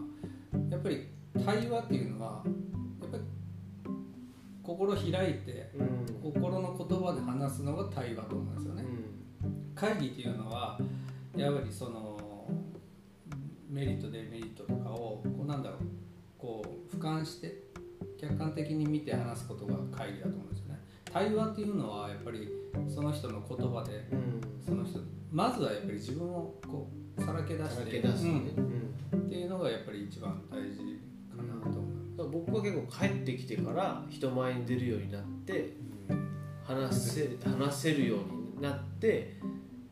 [0.71, 1.09] やっぱり
[1.45, 2.43] 対話っていうのは
[3.01, 3.23] やっぱり
[4.63, 6.03] 心開いてうん。
[6.33, 8.85] 心の言葉で話すのが対話と思うんですよね
[9.75, 10.79] 会議っていうのは
[11.37, 12.47] やっぱりその
[13.69, 15.79] メリットデメリットとかをこうなんだろう
[16.39, 17.63] こう俯瞰して
[18.21, 20.81] 客観的に見て話すことが会議だと思うんですよね。
[21.05, 22.49] 対話っていうのはやっぱり
[22.89, 24.41] その人の言葉でうん。
[24.65, 28.11] その人まずはやっぱり自分をこうさらけ出してうん。
[29.13, 29.27] うん。
[29.27, 31.01] っていうのがやっぱり一番大事
[31.35, 35.73] かなと思う、僕は結構帰ってきてから人前に出るようになって
[36.65, 39.39] 話せ話せるようになって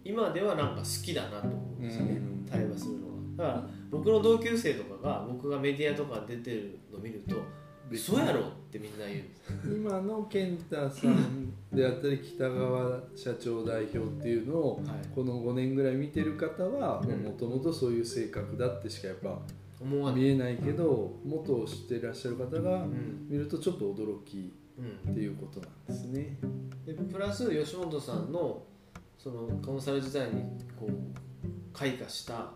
[0.05, 2.47] 今ではなんか好きだなと思うんですよね、うん。
[2.51, 7.37] 対話するのがだから僕の同級生とかが僕がメディアとか出てるのを見ると
[7.91, 9.19] 「嘘やろ」ってみんな言う。
[9.19, 14.85] んです今の健太さんであったり北川社長代表っていうのをはい。
[15.15, 17.23] この5年ぐらい見てる方はうん。
[17.23, 19.41] もともとそういう性格だってしかやっぱ
[19.83, 23.27] 見えないけど元を知っていらっしゃる方がうん。
[23.29, 26.39] 見るとちょっと驚きうん、っていうことなんですね。
[26.87, 28.63] でプラス吉本さんの
[29.23, 30.43] そのコンサル時代に
[30.79, 30.93] こう
[31.75, 32.53] 開花した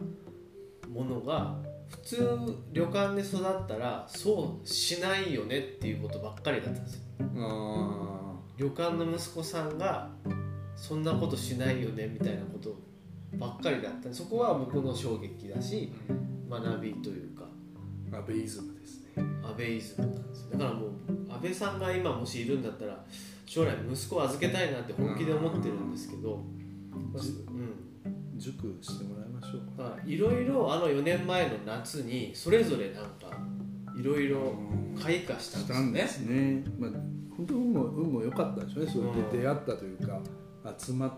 [0.88, 1.57] ものが
[1.90, 2.38] 普通
[2.72, 7.00] 旅館で育ったらそうしないよねっていうことばっかりだったんですよ。
[7.37, 10.09] あ旅館の息子さんが
[10.74, 12.74] そんなことしないよねみたいなこと
[13.37, 15.92] ばっかりだったそこは僕の衝撃だし
[16.48, 17.44] 学びというか。
[18.11, 19.22] あアベイズムですね。
[19.44, 20.53] アベイズムなんですよ。
[20.53, 20.90] だからもう
[21.29, 23.05] 安倍さんが今もしいるんだったら
[23.44, 26.42] 将来息子を預けたいなって本気で思ってるんですけど、
[26.94, 29.61] うん、塾してもらいましょう。
[29.78, 33.37] だからいろいろあの4年前の夏にそれぞれなんか
[33.96, 34.54] いろいろ
[35.00, 36.64] 開花したんしですよねたんですね。
[36.78, 36.90] まあ
[37.37, 38.90] 本当運も運も良かったでしょうね。
[38.90, 40.20] それで出会ったというか
[40.78, 41.12] 集まっ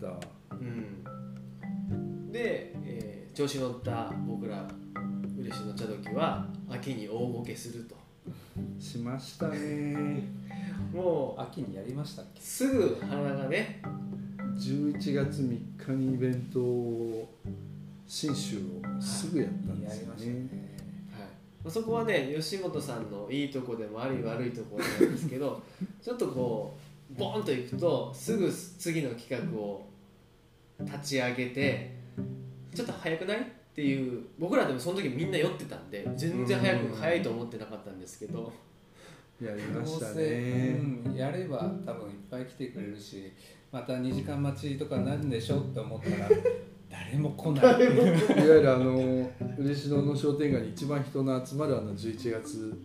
[0.00, 0.06] た。
[0.54, 4.64] うん、で、えー調子乗った僕ら
[5.36, 7.96] 嬉しの茶時は秋に大ごけすると
[8.78, 10.22] しましたね。
[10.94, 12.40] もう秋にやりましたっけ？
[12.40, 13.82] すぐ花がね
[14.56, 17.28] 11月3日にイベントを
[18.06, 18.60] 新州を
[19.00, 20.34] すぐやったんですよやりましたね。
[20.34, 20.48] ね
[21.12, 21.28] はい
[21.64, 25.62] まあそこはね吉本さんのいいとこでもあり悪いところなんですけど
[26.02, 26.76] ちょっとこ
[27.14, 29.86] うボーンといくとすぐ次の企画を
[30.80, 31.94] 立ち上げて
[32.74, 33.42] ちょっと早くないっ
[33.74, 38.52] ていう僕らでもその時みんな酔ってたんで全然早うんく早いと思ってなかったんですけど
[39.42, 40.80] やりましたどうせね。
[41.06, 43.32] うん、やれば多分いっぱい来てくれるし
[43.74, 46.28] また2時間待ちとかになるんでしょって思ったら
[46.88, 47.64] 誰も来ない。
[47.64, 47.68] い。
[47.68, 49.28] わゆるあの
[49.58, 52.80] 嬉野の商店街に一番人の集まるあの11月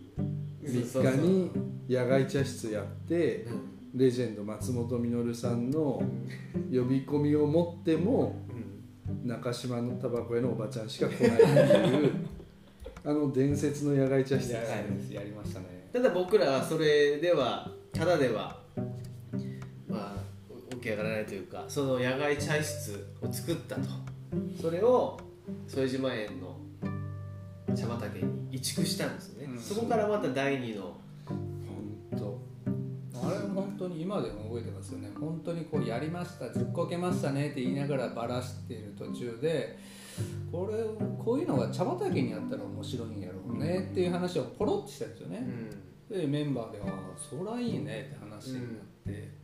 [0.64, 1.50] 3日に
[1.88, 3.46] 野外茶室やって
[3.94, 6.02] レジェンド松本実さんの
[6.72, 8.34] 呼び込みを持っても
[9.22, 12.26] 中島のタバコ屋のおばちゃんしか来ないっていう
[13.04, 14.84] あの伝説の野外茶室ですやね。
[15.10, 15.88] やりましたね。
[15.92, 18.59] ただ僕らはそれではただでは
[20.80, 23.82] まあ起き上がらないというかその野外茶室を作ったと。
[24.60, 25.18] それを
[25.68, 26.56] 副島園の
[27.74, 29.60] 茶畑に移築したんですよね、うん。
[29.60, 30.96] そこからまた第二の。
[31.26, 32.40] 本当。
[33.22, 35.10] あれ本当に今でも覚えてますよね。
[35.18, 39.78] 本当にこうやりましたずっこけましたねって言いながらバラしている途中で
[40.50, 40.84] これ
[41.22, 45.46] こういうのが茶畑にあったら面白いんやろうねっていう話をポロッとしたんですよね、
[46.10, 48.64] でメンバーで「ああそらいいね」って話になっ
[49.06, 49.39] て、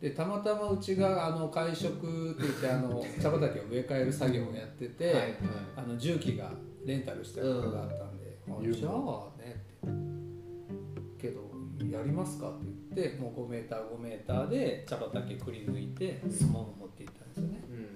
[0.00, 5.14] でたまたまうちがあの会食って言ってあの茶畑を植え替える作業をやってて、はい。
[5.14, 5.34] はい
[5.76, 6.50] あの重機が
[6.84, 11.50] レンタルしてることがあったんで「うんあじゃあね」って「けど
[11.90, 17.64] やりますか?」って言ってもう 5m5m で茶畑くり抜いてスモモ持っていったんですよね。
[17.70, 17.86] うん。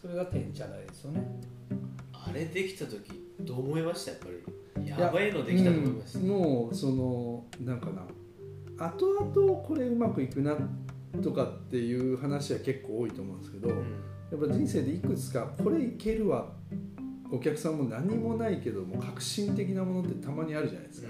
[0.00, 1.40] それが天茶台ですよね。
[2.12, 3.00] あれできた時
[3.40, 4.12] どう思いました？
[4.12, 4.26] やっぱ
[4.78, 4.88] り。
[4.88, 6.26] ややばいのできたと思いました、うん。
[6.28, 8.06] もうそのなんかな
[8.86, 10.56] 後々これうまくいくな
[11.22, 13.76] とかっていう話は結構多いと思うんですけど、うん。
[14.30, 16.48] やっぱ人生でいくつかこれいけるわ
[17.30, 21.08] お客さんも何もないけども革新的なものってたまにあるじゃないですか、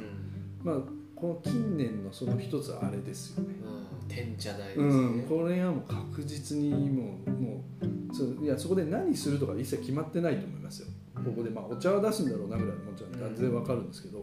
[0.62, 0.76] まあ
[1.14, 10.88] この近年のその一つはあれですよね、うん、天茶台ですね、うん、これはもう確実にもうもうそういやそこで何するとか一切決まってないと思いますよ。
[11.14, 13.12] ここでまあお茶は出すんだろうなぐらいもちろん。
[13.12, 14.20] 断然わかるんですけど、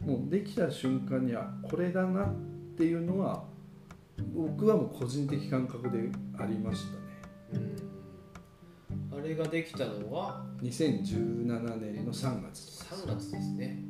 [0.00, 2.34] もうできた瞬間にはこれだなっ
[2.74, 3.44] ていうのは
[4.34, 6.84] 僕はもう個人的感覚でありまし
[7.52, 7.66] たね。
[9.12, 9.18] うん。
[9.18, 13.84] あれができたのは？2017年の3月3月ですね。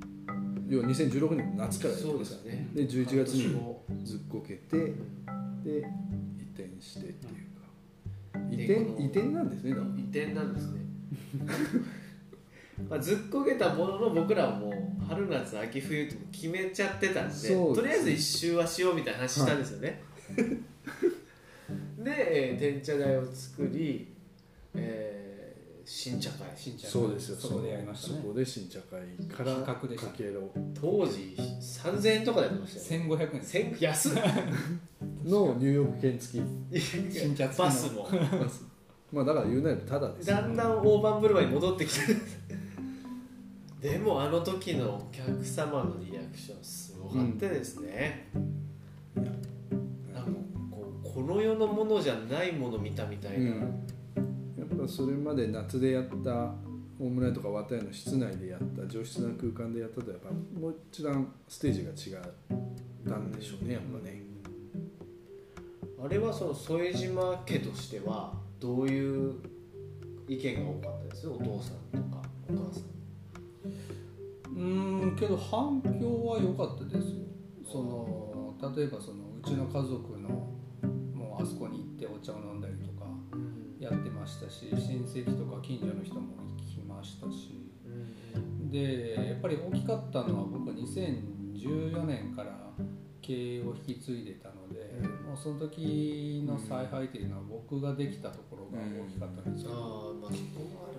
[0.68, 2.68] 要は2016年の夏からやってそうまですすね。
[2.74, 7.60] で11月にずっこけてうんで移転してっていうか。
[8.50, 10.80] 移転移転なんですね移転なんですね。
[12.88, 20.02] まあずっこけたものの僕らはもう春夏秋冬って決めちゃってたんでとりあえず一周はしようみたいな話したんですよね、
[21.98, 24.08] で、えー天茶台を作り、
[24.74, 25.40] えー
[25.84, 26.46] 新茶会。
[26.54, 27.36] 新茶台そうですよ。
[27.36, 28.20] そこでやりましたね。
[28.22, 30.06] そこで新茶会から価格でした。
[30.10, 30.48] かけろ。
[30.80, 33.06] 当時3000円とかでやってましたよね。
[33.14, 34.12] 1500円です千安っ。
[35.24, 36.38] のニューヨーク券付
[36.70, 36.80] き。
[36.80, 37.92] 新茶付きのバス。
[37.92, 38.08] も
[39.12, 40.36] まあだから言うなればただですよ。
[40.36, 42.00] だんだん大盤振る舞いに戻ってきて。
[43.90, 48.28] でもあの時のお客様のリアクションすごかったですね、
[49.16, 49.24] なん。
[49.24, 49.30] か
[51.20, 53.60] この世のものじゃないもの見たみたいな、うん。
[54.58, 56.54] やっぱそれまで夏でやった
[56.98, 62.24] 大村屋とか綿屋の室内でやった上質な空間でやったとやっぱもう一段ステージが違っ
[63.06, 64.22] たんでしょうねやっぱね。
[66.02, 69.34] あれはその副島家としてはどういう
[70.26, 71.28] 意見が多かったです？
[71.28, 72.84] お父さんとかお母さん
[74.56, 77.16] うーんけど反響は良かったですよ。
[77.70, 80.49] その例えばそのうちの家族の
[81.42, 83.06] あそこに行ってお茶を飲んだりとか
[83.78, 87.60] やってましたし親戚とか近所の人も来ましたし。
[88.70, 92.70] でやっぱり大きかったのは僕2014年から
[93.20, 100.30] 経営を引き継いでたので、もうその時の采配というのは僕ができたところが大きかったんですよ、ああまあ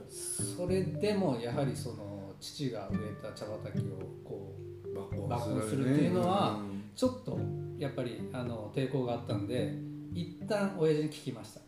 [0.10, 3.84] それでもやはりその父が植えた茶畑を
[4.24, 6.82] こう抜爆音するっていうのはうん。
[6.94, 7.40] ちょっと
[7.80, 9.74] やっぱりあの抵抗があったんで
[10.14, 11.60] 一旦親父に聞きました。
[11.60, 11.64] い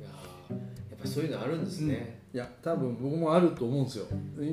[0.00, 0.06] や
[0.96, 4.06] っぱそういうのあるんですね、いや多分僕もあると思うんですよ。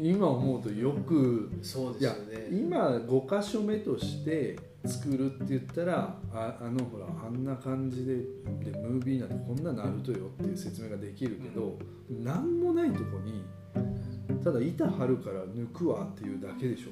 [0.03, 2.47] 今思うとよくそうですよね。
[2.51, 11.77] 今5箇所目として作るって言ったらああのほらあんな感じででムービーなんてこんななるとよっていう説明ができるけど、
[12.09, 13.43] 何もないとこに
[14.43, 16.89] ただ板張るから抜くわっていうだけでしょ。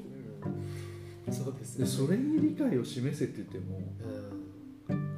[1.27, 1.33] うん。
[1.33, 1.89] そうですでね。
[1.89, 3.83] それに理解を示せって言ってもうん。
[3.99, 4.42] だ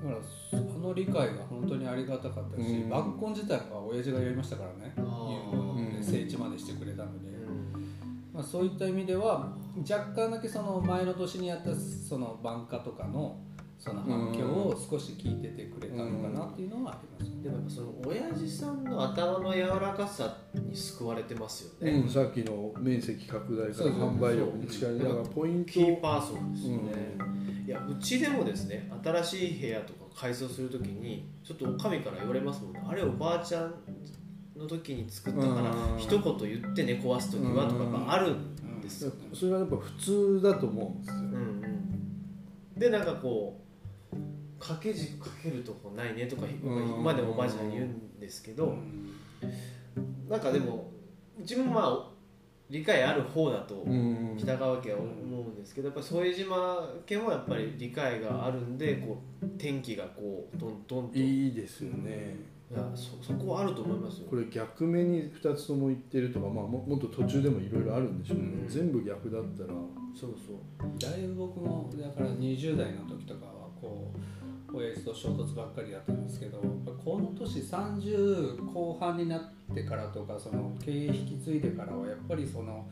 [0.05, 0.17] から
[0.53, 2.93] あの理解が本当にありがたかったし、うん。
[2.93, 4.93] 抜根自体は親父がやりましたからね。
[4.97, 5.03] あー。
[5.03, 5.97] いうもので。
[5.97, 7.85] うん整地までしてくれたので、うん。
[8.31, 9.55] まあ、そういった意味では
[9.89, 13.39] 若干だけその前の年にやったその bank とかの
[13.85, 17.29] その反響を少し聞いててくれたのかなっていうのはあります。
[17.29, 27.17] よねでもやっぱその親父さんの頭の柔らかさに救われてますよね、うん、さっきの面積拡大から販売力に近いだからポイントキーパーソンですよね、
[27.67, 32.81] いやうちでもですね新しい部屋とか改装するときにちょっとおかみから言われますもんね。
[32.87, 33.75] あれおばあちゃん
[34.57, 35.99] の時に作ったからうん。
[35.99, 43.64] 一言言って寝壊す時はとかがあるんですよ、それはやっぱ普通だと思うんですよ、うんうん、でなんかこう
[44.67, 46.99] 掛け軸かけるとこないねとかうん。
[46.99, 50.29] 今でもおばあちゃんに言うんですけど、うん。
[50.29, 50.89] なんかでも
[51.39, 52.11] うちもまあ
[52.69, 54.35] 理解ある方だとうん。
[54.37, 61.17] 北川家は思うんですけどやっぱり副島家もやっぱり理解があるんでこう天気がこうトントンと。
[61.17, 62.55] いいですよね。
[62.71, 64.27] いやそそこはあると思いますよ。
[64.27, 68.67] これ逆目に2つとも言ってるとか、まあ、ももっと途中でもいろいろあるんでしょうけど、うん。
[68.67, 69.69] 全部逆だったら。
[70.19, 70.99] そうそう。
[70.99, 74.34] だいぶ僕もだから20代の時とかはこう
[74.73, 76.61] 親父と衝突ばっかりだったんですけど
[77.03, 79.41] この年30後半になっ
[79.73, 82.87] てからとかその経営引き継いでからはやっぱりその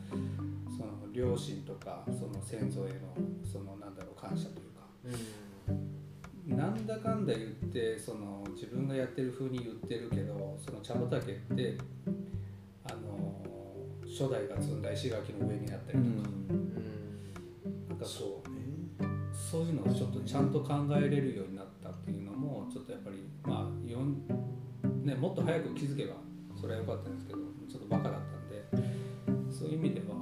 [0.70, 2.98] その両親とかその先祖への
[3.44, 11.78] そのなんだろう感謝というかなんだかんだ言ってその自分がやってる風に言ってるけどその茶畑って
[12.84, 13.42] あの
[14.06, 16.28] 初代が積んだ石垣の上にあったりとか、
[17.88, 18.54] なんかこう
[19.34, 21.53] そういうのをちょっとちゃんと考えれるように
[25.24, 26.16] もっと早く気づけば
[26.60, 28.20] それは良かったんですけどちょっとバカだっ
[28.72, 30.16] たんでそういう意味では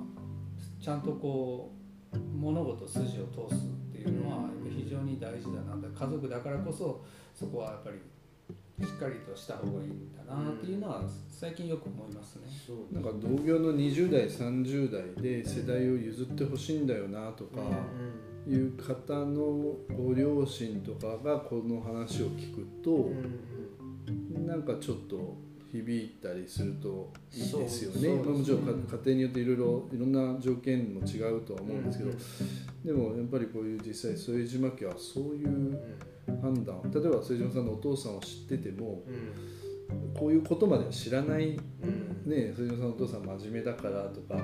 [0.81, 1.73] ちゃんとこ
[2.13, 7.99] う物事筋を通すっていうのは非常に大事だな家族だからこそそこはやっぱり
[8.87, 12.43] しっかりとした方がいいんだなっていうのは最近よく思いますね。
[12.65, 17.61] そうなんか同業の20代30代で世代を譲ってほしいんだよなとか
[18.49, 23.11] いう方のご両親とかがこの話を聞くと
[24.47, 25.37] なんかちょっと
[25.73, 28.23] 響いたりするといいですよね。
[28.23, 32.11] まあもちろんか家庭によっていろいろいろんな条件も違うとは思うんですけど、
[32.85, 35.81] でもやっぱりこういう実際副島家はそういう
[36.43, 36.83] 判断。
[36.93, 39.03] 例えば副島さんのお父さんを知ってても
[40.15, 41.59] こういうことまでは知らない。
[42.27, 44.39] ね副島さんのお父さん真面目だからとか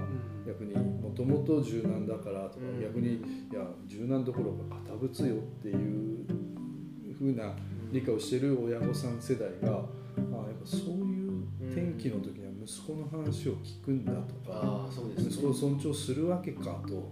[0.46, 2.80] 逆にもともと柔軟だからとか、うん。
[2.80, 3.20] 逆にい
[3.52, 6.26] や柔軟どころか堅物よっていう
[7.18, 7.54] ふうな
[7.92, 9.84] 理解をしてる親御さん世代があやっ
[10.60, 11.42] ぱそういう
[11.74, 17.10] 天気の時には息子の話を聞くんだとか、ああそうです息子を尊重するわけかと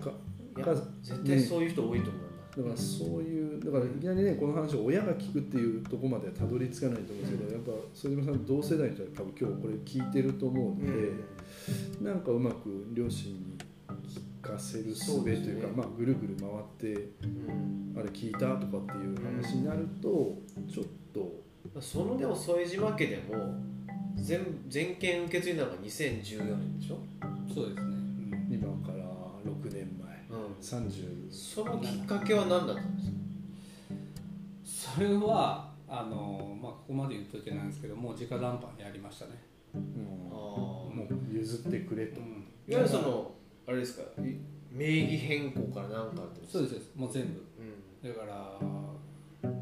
[0.00, 0.12] か
[0.56, 2.62] いやか絶対そういう人多いと思だ。
[2.62, 11.08] からそういうだからいきなりねこの話を親が聞くっていうところまではたどり着かないと思うんですけど、やっぱ副島さん同世代の人は多分今日これ聞いてると思うので、
[12.02, 13.51] なんかうまく両親に聞
[14.42, 15.72] かせる術というかね。
[15.76, 17.94] まあ、ぐるぐる回ってうん。
[17.98, 20.36] あれ聞いたとかっていう話になると
[20.68, 21.42] ちょっと
[21.80, 23.54] そのでも副島家でも
[24.16, 26.98] 全全権受け継いだのが2014年でしょ、
[27.54, 28.48] そうですね、うん。
[28.50, 29.04] 今から
[29.44, 30.12] 6年前。
[30.60, 34.94] 30そのきっかけは何だったんですか？
[34.94, 39.32] それはあの、まあ、ここまで言っといてないんですけどもう直談判やりましたね、
[39.74, 39.80] うん。
[40.30, 42.26] あもう譲ってくれと、うん。
[42.66, 43.30] いわゆるその
[43.66, 44.02] あれですか？
[44.22, 44.36] い
[44.70, 46.90] 名義変更から何かあったんですかそうですそうです。
[46.96, 47.44] もう全部。
[48.04, 48.14] うん。
[48.14, 48.58] だから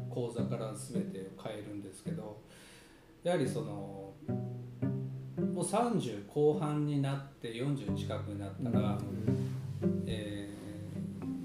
[0.09, 2.41] 口座から全てを変えるんですけど
[3.23, 4.13] やはりその
[5.53, 8.97] もう30後半になって40近くになったら、
[10.05, 10.51] えー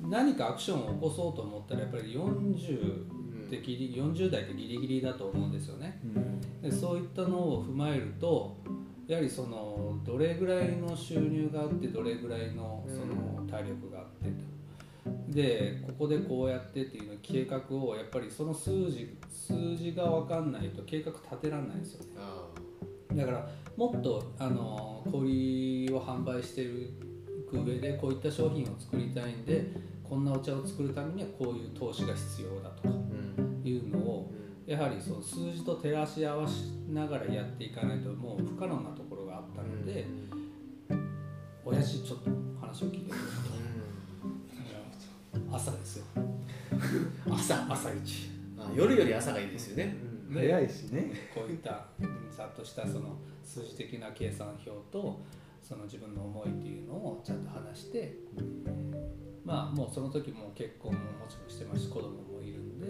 [0.08, 6.00] 何かアクションを起こそうと思ったらやっぱり40ってギリ40代ってギリギリだと思うんですよね。
[6.62, 8.56] でそういったのを踏まえると
[9.06, 14.56] やはりそのどれぐらいの収入があってどれぐらいのその体力があってと。
[15.28, 22.10] でここでこうやってっていうの計画をやっぱりその数字数字が分かんないと計画立てられないんですよね。
[22.18, 22.46] あ
[23.14, 26.90] だからもっとあの小売を販売してい
[27.48, 29.70] く上でこういった商品を作りたいんで
[30.02, 32.94] こんなお茶を作るためにはこういう投資が必要だとか
[33.64, 34.32] いうのを
[34.66, 40.04] やはりその数字と照らし合わしながらやっていかないともう不可能なところがあったので、
[41.64, 43.20] 親父ちょっと話を聞いてくれ
[45.40, 46.04] と朝ですよ。
[47.30, 48.30] 朝朝一。
[48.58, 49.96] あ夜より朝がいいですよね、
[50.30, 51.12] で早いしね。
[51.32, 55.20] こういったうんざっとしたその数字的な計算表と
[55.62, 58.18] その自分の思いっていうのをちゃんと話して、
[59.44, 62.86] まあもうその時もう結婚ももちろんしてますし子供もいるんで、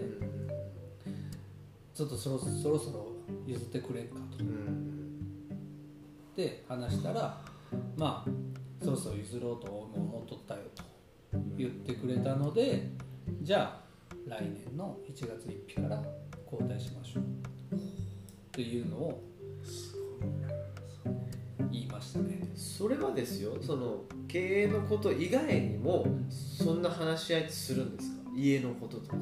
[1.97, 3.07] ちょっとそろそろそろ
[3.47, 4.43] 譲ってくれんかと。
[4.43, 4.93] うん
[6.35, 7.41] で話したら
[7.97, 10.83] まあそろそろ譲ろうと思っとったよと
[11.57, 12.91] 言ってくれたので
[13.41, 16.03] じゃあ来年の1月1日から
[16.51, 17.23] 交代しましょう。
[18.51, 19.23] というのを
[21.71, 22.47] 言いましたね。
[22.55, 28.29] それはですよその経営のこと以外にもそんな話し合いするんですか？
[28.35, 29.17] 家のこととか。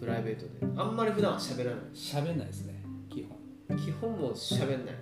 [0.00, 0.66] プライベートで。
[0.76, 1.80] あんまり普段は喋らない。
[1.94, 2.82] 喋んないですね。
[3.10, 3.26] 基
[3.68, 3.78] 本。
[3.78, 4.94] 基本も喋んない。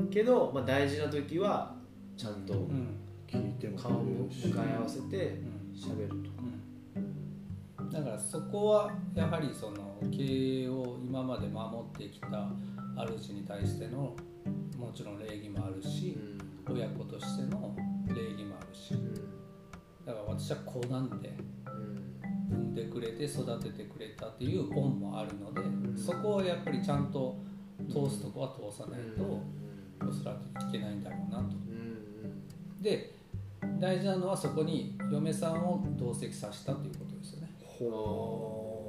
[0.00, 0.08] うん。
[0.08, 1.74] けど、まあ、大事な時は
[2.16, 2.96] ちゃんとうん。
[3.26, 5.72] 聞いても顔を向かい合わせてうん。
[5.74, 6.14] 喋ると。
[7.80, 7.90] うん。
[7.90, 12.48] だからそこはやはりその経営を今まで守ってきた
[12.96, 14.14] 主に対しての
[14.78, 16.16] もちろん礼儀もあるし、
[16.70, 17.74] 親子としての
[18.06, 18.94] 礼儀もあるし。
[20.06, 21.36] だから私はこうなんで
[22.50, 27.36] 産んでくれて育ててくれたっていう恩もあるので、んそこをやっぱりちゃんと
[27.88, 29.40] 通すとこは通さないと、
[30.06, 31.56] おそらくいけないんだろうなと。
[32.80, 33.14] で
[33.80, 37.48] 大事なのはそこに嫁さんを同席させたということですよね。
[37.60, 38.86] ほ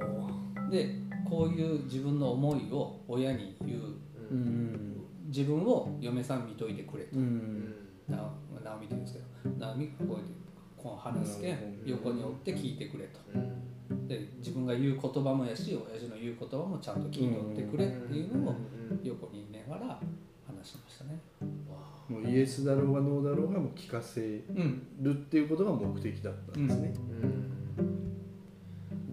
[0.70, 0.96] で
[1.28, 3.80] こういう自分の思いを親に言う。
[4.30, 4.96] ううん。
[5.26, 7.18] 自分を嫁さん見といてくれと。
[7.18, 7.74] うん。
[8.08, 8.16] な
[8.64, 10.39] 直美って言うんですけど直美がこうやって
[10.82, 13.20] こう話すけん横におって聞いてくれと。
[14.06, 18.54] で自分が言う言葉もやし親父の言う言葉もちゃんと聞いとってくれっていうのを
[19.04, 20.00] 横にいながら
[20.46, 21.18] 話しましたね。
[22.08, 26.92] もうイエスだろうがノーだろうがもう聞かせうん、るっていうことが目的だったんですね、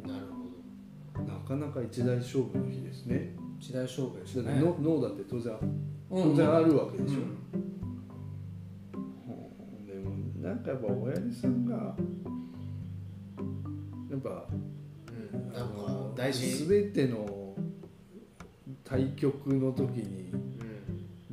[0.06, 0.26] なる
[1.14, 3.36] ほなかなか一大勝負の日ですね。
[3.60, 4.60] 時代勝負でしただっね。
[4.62, 5.54] てノノーだって当然
[6.10, 6.24] うん。
[6.24, 7.38] 当然あるわけでしょ、うん
[10.48, 11.92] なんかやっぱ親父さんがや
[14.16, 14.48] っぱど
[15.12, 16.66] うんなんか大事。
[16.66, 17.54] 全ての
[18.84, 20.36] 対局の時にう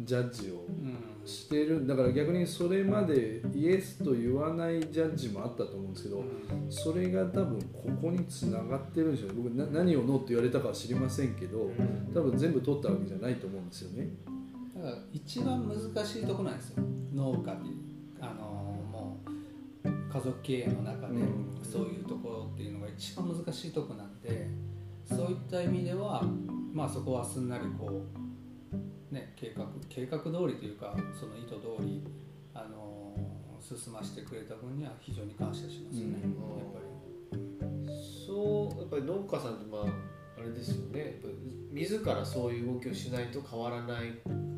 [0.02, 0.04] ん。
[0.04, 0.96] ジャッジをうん。
[1.24, 1.86] してる。
[1.86, 6.24] だから逆にそれまでイエスと言わないジャッジもあったと思うんですけど、
[6.68, 9.28] それが多分ここにつながってるんですよ。
[9.28, 11.70] ね僕な何をノーって言われたかは知りませんけど
[12.12, 14.08] 多分全部取ったわけじゃないと思うんですよね。
[14.74, 16.82] だから一番難しいところなんですよ。
[17.14, 17.70] 農家って
[18.20, 18.63] あの
[20.14, 21.58] 家族経営の中でうん。
[21.60, 24.48] そういうところっていうのが一番難しいところなんで
[25.04, 26.22] そういった意味では
[26.72, 28.04] まあそこはすんなりこ
[29.10, 32.04] うね計画計画通りというかその意図通り
[32.54, 33.16] あの
[33.60, 36.30] 進ませてくれた分には非常に感謝しますよね、うん。
[36.58, 36.86] やっぱり。
[38.26, 39.82] そうやっぱり農家さんってまあ
[40.38, 41.00] あれですよね。
[41.00, 41.34] やっぱり
[41.72, 44.12] 自らそういう動きをしないと変わらない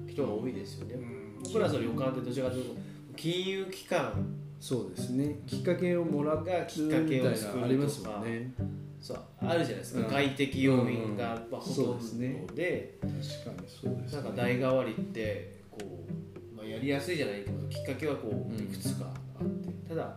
[0.07, 1.43] 人が多いですよね、うん。
[1.43, 2.81] 僕らその旅館ってどちらかというと
[3.17, 5.39] 金融機関そうですね。
[5.47, 8.53] きっかけをもらったがきっかけを作るありますもんね。
[9.01, 10.09] そうあるじゃないですか、うん。
[10.09, 12.47] 外的要因がまあほとそうんですね。
[12.55, 13.13] で確
[13.57, 14.23] かにそうですね。
[14.23, 19.07] なんか代替わりってこう、まあ、やりやすいじゃないけどきっかけはこういくつか
[19.39, 20.17] あって、ただ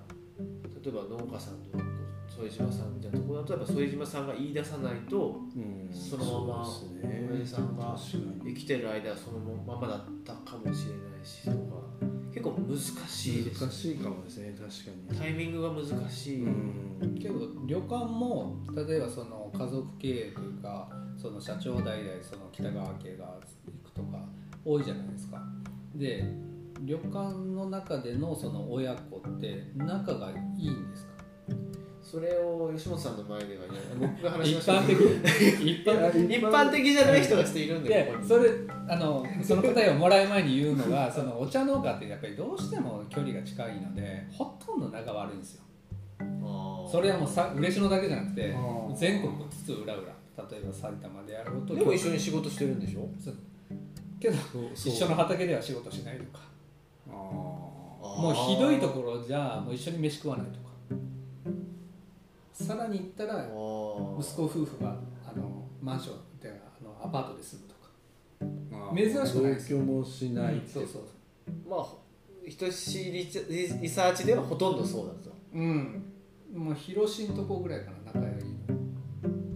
[0.84, 1.78] 例えば農家さんと
[2.36, 5.90] 副島さんみたいなところだとやっぱ副島さんが言い出さないとうん。
[5.94, 7.30] そのままそうですね。
[7.32, 7.98] 親父さんが
[8.46, 11.58] 生きてる間はそのままだったかもしれないしとか
[12.34, 14.68] 結構難しいです難しいかもですね確
[15.18, 16.48] かタイミングが難しい、
[17.20, 24.24] けど旅館も例えばその家族経営というかその社長代々その北川家が行くとか
[24.64, 25.42] 多いじゃないですか。
[25.96, 26.24] で
[26.82, 30.34] 旅館の中でのその親子って仲がい
[30.66, 31.19] いんですか？
[32.10, 34.74] それを吉本さんの前ではね僕が話し一ました。
[34.82, 36.26] 一般的。
[36.38, 38.50] 一般的じゃない人がちょっといるんでそれ
[38.88, 45.64] あのその答えをもらう前に言うのが そのお茶農家ってやっぱりどうしても距離が近いのでほとんど仲悪いんですよ。
[46.92, 48.56] それはもうさ嬉野だけじゃなくて
[48.96, 50.08] 全国津々浦々
[50.52, 53.08] 例えば埼玉であろうとでも一緒に仕事してるんでしょ？
[54.20, 54.36] けど
[54.74, 56.40] 一緒の畑では仕事しないとか。
[57.08, 60.70] あもうひどいところじゃもう一緒に飯食わないとか
[62.66, 63.52] さらに言ったら息
[64.36, 66.54] 子夫婦があのマンションであ
[66.84, 67.80] のアパートで住むとか。
[68.94, 68.96] ー。
[68.96, 69.70] 珍しくないです。
[69.72, 70.70] 同居もしないって。
[70.70, 71.04] そうそう
[71.70, 71.86] まあ
[72.46, 73.28] 人知り
[73.82, 76.04] リサーチではほとんどそうだとうん。
[76.54, 78.30] もう広しんとこぐらいかな仲良い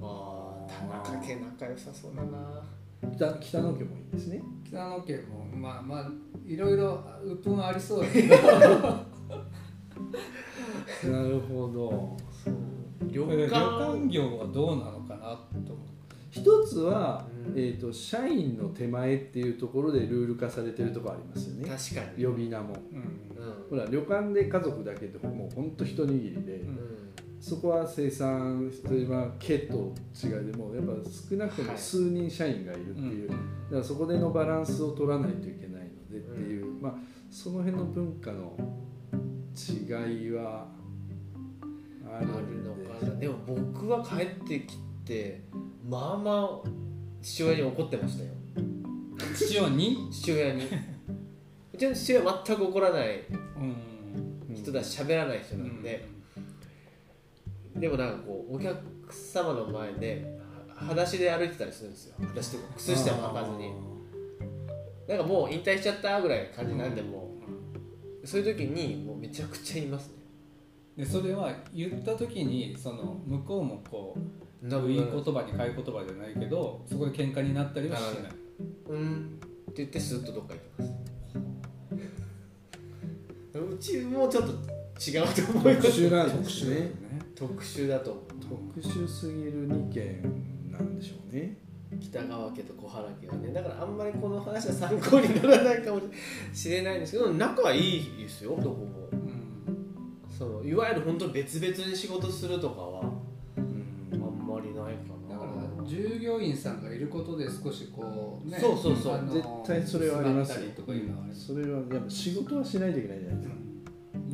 [0.02, 2.64] ああ田中家仲良さそうだな。
[3.12, 4.42] 北北野家もいいですね。
[4.66, 6.10] 北野家もまあまあ
[6.48, 8.36] いろいろ鬱憤はありそうだけど。
[11.12, 12.16] なるほど。
[12.46, 12.73] 旅
[13.12, 15.94] 旅館館業はどうなのかなと思
[16.34, 17.54] 一つは、うん。
[17.56, 21.70] えー、と社員の手前っていうところでルール化されてるところありますよね。
[21.70, 22.26] 確かに。
[22.26, 22.76] 呼び名も。
[22.92, 22.98] うん。
[22.98, 23.24] うん
[23.70, 27.14] ほら旅館で家族だけでもうほんと一握りで、うん。
[27.40, 30.94] そこは生産例えば家と違いでもやっぱ
[31.30, 33.42] 少なくとも数人社員がいるっていう、だか
[33.72, 36.94] らそこでのバランスを取らないといけないのでっていう、まあ
[37.30, 38.56] その辺の文化の
[39.56, 40.68] 違いは
[42.14, 45.42] ああるるのかなでも僕は帰ってきて
[45.84, 46.70] まあまあ
[47.22, 48.30] 父親に怒ってましたよ。
[49.36, 50.64] 父親に、父親に。
[51.74, 54.56] うちの父親は全く怒らないうん。
[54.56, 56.06] 人だし喋らない人なんで、
[57.76, 58.78] でもなんかこうお客
[59.10, 60.40] 様の前で
[60.70, 62.16] は裸足で歩いてたりするんですよ。
[62.20, 63.74] 裸足とか靴下も履かずに。
[65.08, 67.32] なんかもう引退しちゃったぐらいの感じなんでも
[68.24, 68.28] う。
[68.28, 70.23] そういう時にもうめちゃくちゃ言いますね
[70.98, 78.32] でそれは言った時にその向こうもこういい言葉に変え言葉じゃないけどそこで喧嘩になったりはしない。
[78.90, 79.40] うん
[79.70, 80.94] って言ってスッとどっか行きます。
[83.60, 84.52] うちもちょっと
[85.00, 86.92] 違うと思います特殊なんですね。
[87.36, 88.24] 特殊だと思う。
[88.78, 90.22] 特殊すぎる2件
[90.72, 91.58] なんでしょうね。
[92.00, 93.52] 北川家と小原家はね。
[93.52, 96.02] だからあんまりこの話は参考にならないかも
[96.54, 98.98] しれないんですけど仲はいいですよどこも。
[98.98, 99.03] うん
[100.44, 103.02] そのいわゆる本当に別々に仕事するとかは
[103.58, 105.36] うんあんまりないかな。
[105.36, 105.46] だか
[105.82, 109.14] ら従業員さんがいることで少しこうねそうそうそう。
[109.16, 113.56] あの絶対それはありますとかいうのはそれはやっぱ仕事はしないといけないじゃないですか。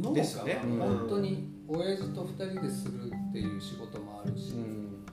[0.02, 0.60] 農ですよね。
[0.64, 5.06] 本当に親父と二人でするっていう仕事もあるし、うん。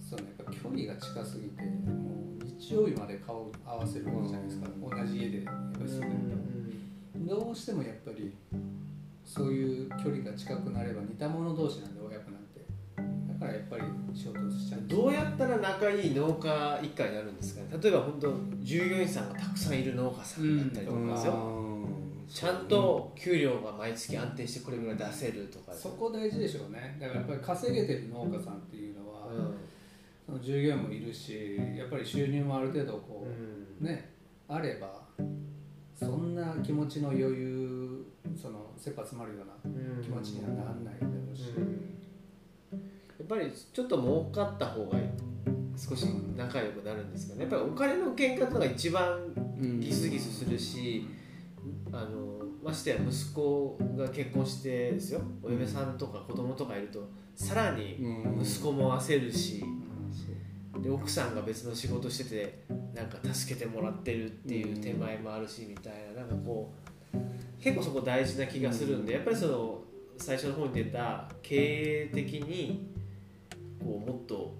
[0.00, 8.34] そのやっぱ距離が近すぎてもう日曜日まで顔合わせるわけじゃないですか、同じ家でやっぱり住んでると、どうしてもやっぱり
[9.32, 12.60] そういう距離が近くなれば似た者同士なんで親子なんて。
[13.32, 17.62] だからやっぱり衝突しちゃうどうやったら仲いい農家一家になるんですか？
[17.62, 21.88] ね例えば本当従業員さんがたくさんいる農家さんだったりとかですよ、
[22.28, 26.98] ちゃんと給料が毎月安定してこれぐらい出せるとか、そこ大事でしょうね。
[27.00, 29.54] だからやっぱり稼げてる農家さんっていうのは、うん。
[30.26, 33.86] その従業員もいるしやっぱり収入もある程度こう、うん。
[33.86, 34.10] ね
[34.48, 35.02] あれば
[36.00, 41.42] そんな気持ちの余裕その切羽詰まるような気持ちにはならないだろうし、
[42.72, 42.76] や
[43.22, 44.98] っぱりちょっと儲かった方が
[45.76, 47.42] 少し仲良くなるんですけどね。
[47.42, 49.18] やっぱりお金の喧嘩とかが一番
[49.78, 51.06] ギスギスするし、
[51.92, 55.20] あのましてや息子が結婚してですよ。
[55.42, 57.98] お嫁さんとか子供とかいるとさらに
[58.40, 59.62] 息子も焦るし、
[60.78, 62.64] で奥さんが別の仕事してて
[62.94, 66.72] なんか助けてもらってるっていう手前もあるしみたいななんかこ
[67.14, 67.18] う
[67.62, 69.82] 結構そこ大事な気がするんでやっぱりその
[70.18, 72.88] 最初の方に出た経営的に
[73.80, 74.54] こうもっと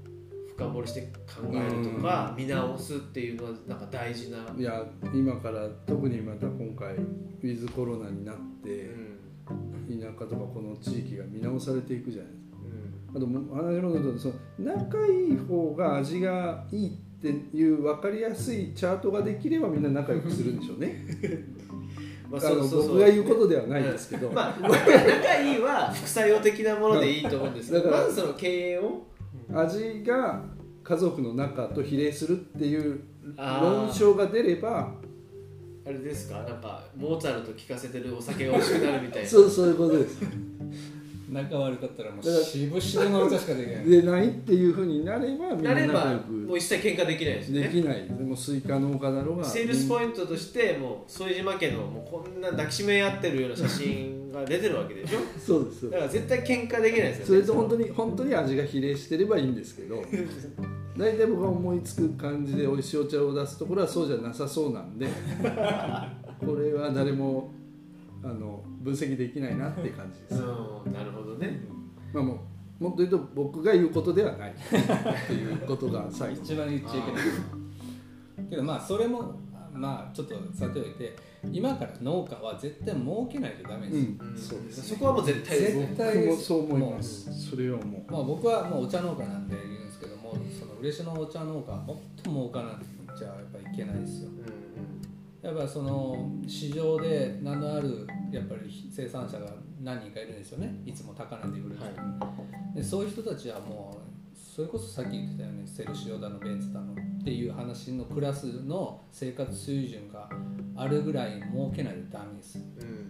[0.57, 4.85] 深掘りして考えるとか見直すっていうのはなんか大事な、いや
[5.15, 9.21] 今から特にまた今回ウィズコロナになっうてん。
[9.99, 12.45] 田舎とかこの地域が見直されていくじゃないですか。
[12.45, 12.50] うん
[13.15, 13.33] あと話
[13.83, 21.05] のことその仲いい方が味がいいっていう分かりやすいチャートができればみんな仲良くするんでしょうね。
[22.31, 29.03] まあの僕が言うことではないですけど、まあ、仲いいは副作用的なものでいいと思うんですけどだからまずその経営を？
[29.53, 30.45] 味が
[30.85, 33.01] 家族の中と比例するっていう
[33.37, 34.93] 論証が出れば
[35.85, 36.37] あれですか？
[36.45, 39.29] なんかモーツァルト聴かせてるお酒が美味しくなるみたいな。
[39.29, 40.21] そうそういうことです
[41.31, 43.85] 仲悪かったらもうだから渋々の歌しかできない。
[43.85, 47.61] でないっていうふうになればみんななれば仲良もう一切喧嘩できないですね。
[47.69, 48.05] くできない。
[48.07, 55.19] でもスイカ農家だろうがセールスポイントとしてもう副島家のもうこんな抱きしめ合ってるような写真が出てるわけでしょ？
[55.39, 55.91] そうです。
[55.91, 57.27] だから絶対喧嘩できないですよね。
[57.27, 60.03] それと本当に本当に味が比例してればいいんですけど。
[60.99, 65.07] 大体僕が思いつく感じで美味しいお茶を出すところはそうじゃなさそうなんで。
[66.45, 67.53] これは誰も
[68.23, 70.93] あの分析できないなって感じです、うん。
[70.93, 71.61] なるほどね。
[72.13, 72.45] まあも
[72.81, 74.51] うもっと言うと僕が言うことではない。
[74.53, 74.55] っ
[75.27, 77.23] ていうことが最後一番言っちゃいけない。
[78.51, 79.35] けどまあそれも
[79.73, 81.17] まあちょっとさておいて
[81.51, 84.05] 今から農家は絶対儲けないとダメです。
[84.05, 84.37] よ、うん。
[84.37, 85.79] そうですそこはもう絶対です。
[85.79, 87.51] 絶対僕もそう思います。
[87.51, 88.13] それはもう。
[88.13, 94.29] まあ、僕はもうお茶農家なんで言うんですけどもその嬉野のお茶農家はもっと儲からなくちゃやっぱりいけないですよ。
[94.29, 94.40] うん
[95.43, 99.47] やっぱその市場で名のあるやっぱり生産者が
[99.83, 100.83] 何人かいるんですよね。
[100.85, 110.29] いつも高値で売る人、でそういう人たちはもうそれこそさっき言ってたようにセルシオだのベンツだのっていう話のクラスの生活水準が
[110.77, 112.59] あるぐらい儲けないとダメです。
[112.59, 113.09] うんうん。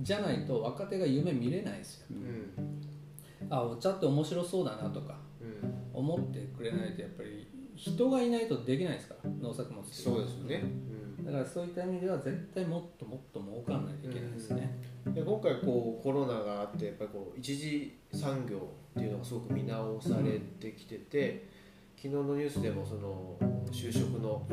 [0.00, 2.06] じゃないと若手が夢見れないですよ。
[2.10, 3.48] うん。
[3.50, 5.98] あお茶って面白そうだなとかうん。
[5.98, 9.92] 思ってくれないとやっぱり人がいないとできないですから農作物って。
[9.92, 10.62] そうですよね、
[11.24, 21.48] だからそういった意味では絶対もっともっと儲かんないといけないですね、で今回こうコロナがあってやっぱりこう一次産業っていうのがすごく見直されてきてて、
[21.96, 23.36] 昨日のニュースでもその
[23.70, 24.46] 就職の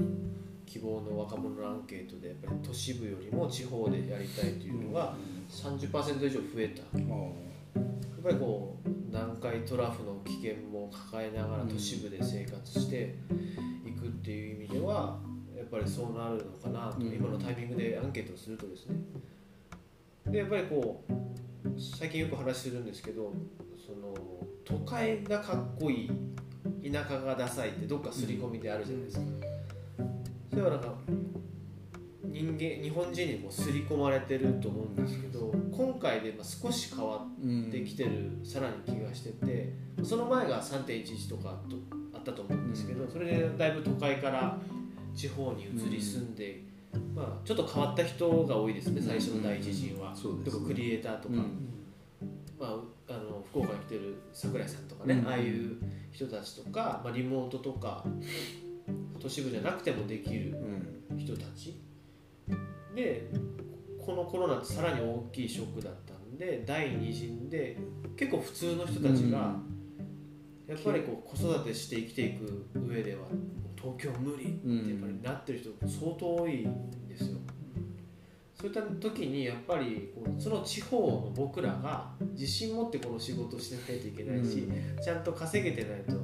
[0.65, 5.15] 希望の若者のアンケートでやっぱり都市部よりも地方でやりたいというのが
[5.49, 6.99] 30%以上増えた。
[6.99, 7.03] や
[8.19, 13.15] っぱりこう南海トラフの危険も抱えながら都市部で生活して
[13.87, 15.17] いくっていう意味では
[15.71, 17.13] ぱりそうなるのかなと、うん。
[17.13, 18.95] 今のタイミングでアンケートをするとですね。
[20.27, 21.13] でやっぱりこう
[21.79, 23.33] 最近よく話するんですけど
[23.77, 24.13] その
[24.63, 26.05] 都会がかっこい
[26.83, 29.25] い田舎がダサいってどっか刷り込みであるじゃないですか、
[30.51, 30.93] それはなんか
[32.25, 41.75] 人間日本人にも刷り込まれてると思うんですけど今回でまあ少し変わってきてる、さらに気がしててその前が3.11とかと
[42.13, 44.59] あったと思うんですけど、それでだいぶ都会から
[45.15, 46.61] 地方に移り住んで、
[47.15, 50.13] まあ、ちょっと変わった人が多いですね最初の第一陣は、
[50.65, 51.69] クリエイターとか、うん。
[52.59, 55.27] まあ、あの福岡に来てる桜井さんとかね、うん。
[55.27, 55.77] ああいう
[56.11, 58.03] 人たちとか、まあ、リモートとか
[59.19, 60.57] 都市部じゃなくてもできる
[61.11, 61.17] うん。
[61.17, 61.79] 人たち。
[62.95, 63.29] で
[64.05, 67.77] このコロナってさらに大きいショックだったんで第二陣で
[68.17, 69.55] 結構普通の人たちが
[70.67, 73.21] やっぱりこう子育てして生きていく上では
[73.81, 77.37] 東京無理ってやっぱりなってる人相当多いんですよ。
[78.53, 84.67] そういった時にやっぱりこうその地方の僕らが自信持ってこの仕事をしてないといけないし、
[85.01, 86.17] ちゃんと稼げてないと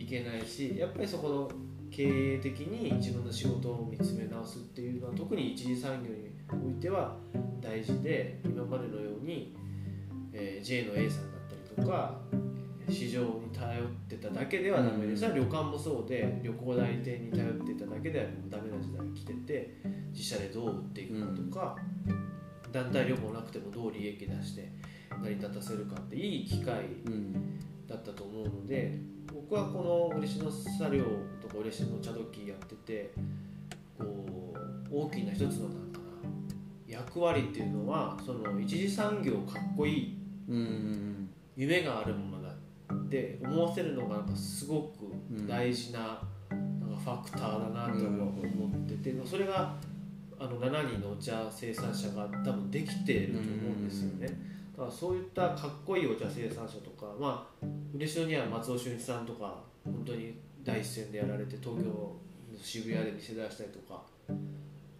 [0.00, 1.50] いけないしやっぱりそこの
[1.90, 6.30] 経営的に自分の仕事を見つめ直すっていうのは特に一次産業に
[6.64, 7.16] おいては
[7.60, 9.56] 大事で今までのように、
[10.32, 12.40] えー J の A さんだったりとかえー
[12.90, 15.34] 市場に頼ってただけではダメです、うん。
[15.34, 19.76] 旅館もそうで旅行代理店に頼ってただけではもうダメな時代が来てて
[20.12, 21.76] 自社でどう売っていくかとか、
[22.72, 24.72] 団体旅行なくてもどう利益出して
[25.22, 28.98] 成り立たせるかっていい機会うんだったと思うので
[29.32, 31.04] 僕はこの嬉野茶寮
[31.40, 33.12] とか嬉野茶時やってて
[33.98, 34.54] こ
[34.90, 36.04] う大きな一つのなんかな
[36.86, 40.18] 役割っていうのはその一次産業かっこいい
[40.48, 42.39] うん夢があるものだ
[42.92, 45.10] って思わせるのがなんかすごく
[45.46, 49.74] 大事ななんかファクターだなと思っててそれが
[50.38, 54.26] あの7人のお茶生産者が多分できていると思うんですよね。
[54.72, 60.34] だからそういったかっこいいお茶生産者とか、まあ、嬉野には松尾俊一さんとか本当に
[60.64, 62.12] 第一線でやられて東京の
[62.56, 64.02] 渋谷で店出したりとか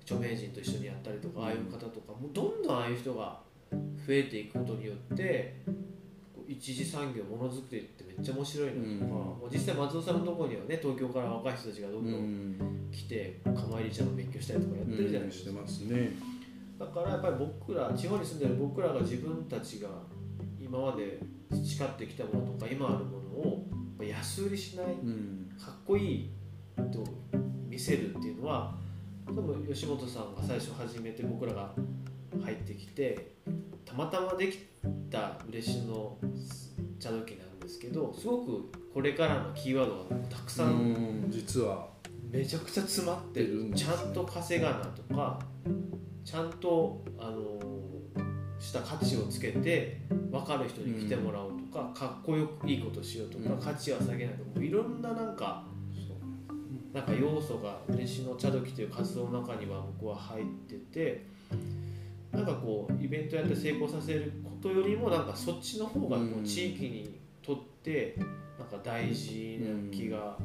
[0.02, 3.38] 著名人と一緒にやったりとかああいう方とかもうどんどんああいう人が
[3.72, 3.78] 増
[4.10, 5.56] えていくことによって
[6.50, 9.08] 一次産業ものづくりってめっちゃ面白いなとか、うん。
[9.08, 15.50] もう実際松尾さんのところにはね東京から若い人たちがどんどん来て釜入り茶の勉強したりとかやってるじゃないですか。
[15.50, 15.60] して。
[15.60, 16.10] ますね
[16.76, 19.88] だからやっぱり僕ら地方に住んでる僕らが自分たちが
[20.58, 21.20] 今まで
[21.50, 23.66] 培ってきたものとか今あるものを
[24.02, 25.48] 安売りしないうん。
[25.56, 26.30] かっこいい
[26.90, 27.04] と
[27.68, 28.74] 見せるっていうのは
[29.26, 31.72] 多分吉本さんが最初始めて僕らが
[32.42, 33.36] 入ってきて
[33.84, 34.58] たまたまでき
[35.10, 36.16] た嬉野
[36.98, 41.88] 茶時なんですけどすごくこれからのキーワードがたくさんうん実は。
[42.30, 43.64] めちゃくちゃ詰まってる。
[43.64, 45.38] ねちゃんと稼がなとか
[46.24, 47.80] ちゃんと、あのー
[48.60, 53.58] した価値をつけて分かる人に来てもらおうとか、かっこよくいいことしようとか、うん。
[53.58, 55.64] 価値は下げないとかいろんななんか
[56.92, 61.26] なんか要素が嬉野茶時という活動の中には僕は入ってて
[62.32, 68.16] なんかこうイベントやって成功させることよりもなんかそっちの方がこう地域にとって
[68.58, 70.36] なんか大事な気が、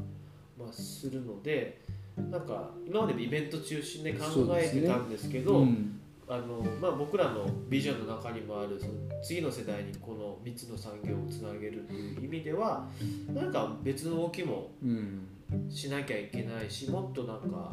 [0.57, 1.81] まあ、するので
[2.17, 4.25] なんか今までイベント中心で考
[4.57, 5.99] えてたんですけどうん。
[6.27, 12.87] あのまあ、僕らのビジョンの中にもあるその次の世代にこの3つの産業をつなげるという意味では
[13.31, 15.27] なんか別の動きもうん。
[15.69, 17.71] しなきゃいけないしもっとなんか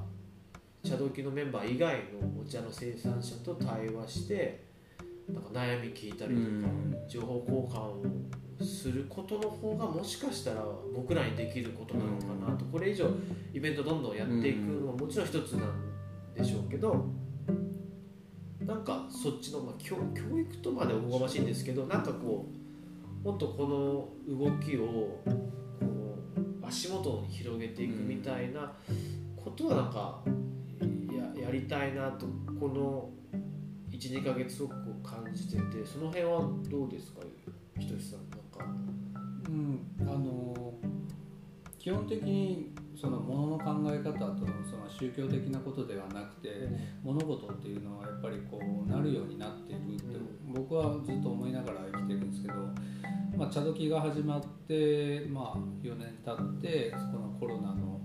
[0.85, 4.65] 茶時のメンバー以外のお茶の生産者と対話して
[5.33, 6.97] なんか悩み聞いたりとか、うん。
[7.09, 10.65] 情報交換をすることの方がもしかしたら
[10.95, 13.09] 僕らにできることなのかなとこれ以上
[13.53, 17.07] イベントどんどんやっていくのはもちろん一つなんでしょうけど
[18.61, 22.49] なんかそっちの、まあ、教教育とまでおこがましいんですけどなんかこ
[23.25, 25.23] うもっとこの動きをこ
[26.63, 28.73] う足元に広げていくみたいな
[29.37, 30.23] ことはなんか
[31.43, 32.27] ややりたいなと
[32.61, 33.11] この
[33.91, 36.41] 12ヶ月すごく感じててその辺は
[36.71, 37.21] どうですか？
[37.79, 38.65] ひとしさんなんか。
[39.49, 40.73] うん、あの
[41.79, 46.49] 基本的にそのものの考え方とその宗教的なことではなくて
[47.03, 50.05] 物事っていうのはやっぱりこうなるようになっているって
[50.47, 52.55] 僕はずっと思いながら生きてるんですけど、
[53.37, 58.01] まあ、茶時が始まって、まあ、4年経ってこのコロナの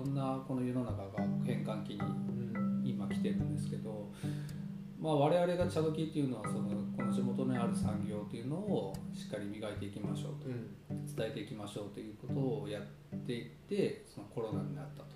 [0.00, 1.10] ろんなこの世の中が
[1.44, 2.00] 変換期に
[2.84, 4.10] 今来てるんですけど、
[4.98, 11.06] まあ、我々が茶時っていうのはそのこの地元にある産業っていうのをしっかり磨いていきましょうとうん。
[11.06, 15.08] 伝えていきましょうということをやっていってそのコロナになったと。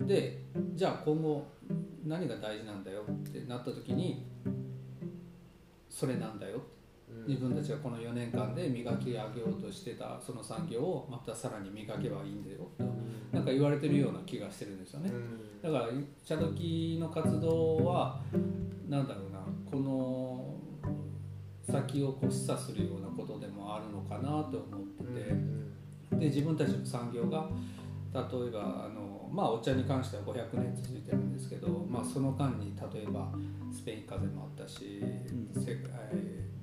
[0.00, 0.06] うん。
[0.06, 0.42] で
[0.74, 1.46] じゃあ今後
[2.04, 4.26] 何が大事なんだよってなった時に
[5.88, 6.62] それなんだよ
[7.26, 12.68] 自分たちがこの4年間で磨き上げようとしてたその産業をまたさらに磨けばいいんだよ。
[12.78, 12.84] と
[13.32, 15.10] なんか言われてるような気がしてるんですよね。
[15.62, 15.88] だから
[16.24, 18.20] 茶時の活動は
[18.88, 20.54] なんだろうなこの
[21.72, 24.80] 先をこう示唆するようなことでもあるのかなと思っ
[25.14, 25.72] てて。
[26.16, 27.48] で自分たちの産業が
[28.12, 33.32] 例えばあの、まあ、お茶に関しては500年続いてるんですけど、まあ、その間に例えば
[33.72, 35.62] スペイン風邪もあったし、ん。
[35.62, 35.90] 世界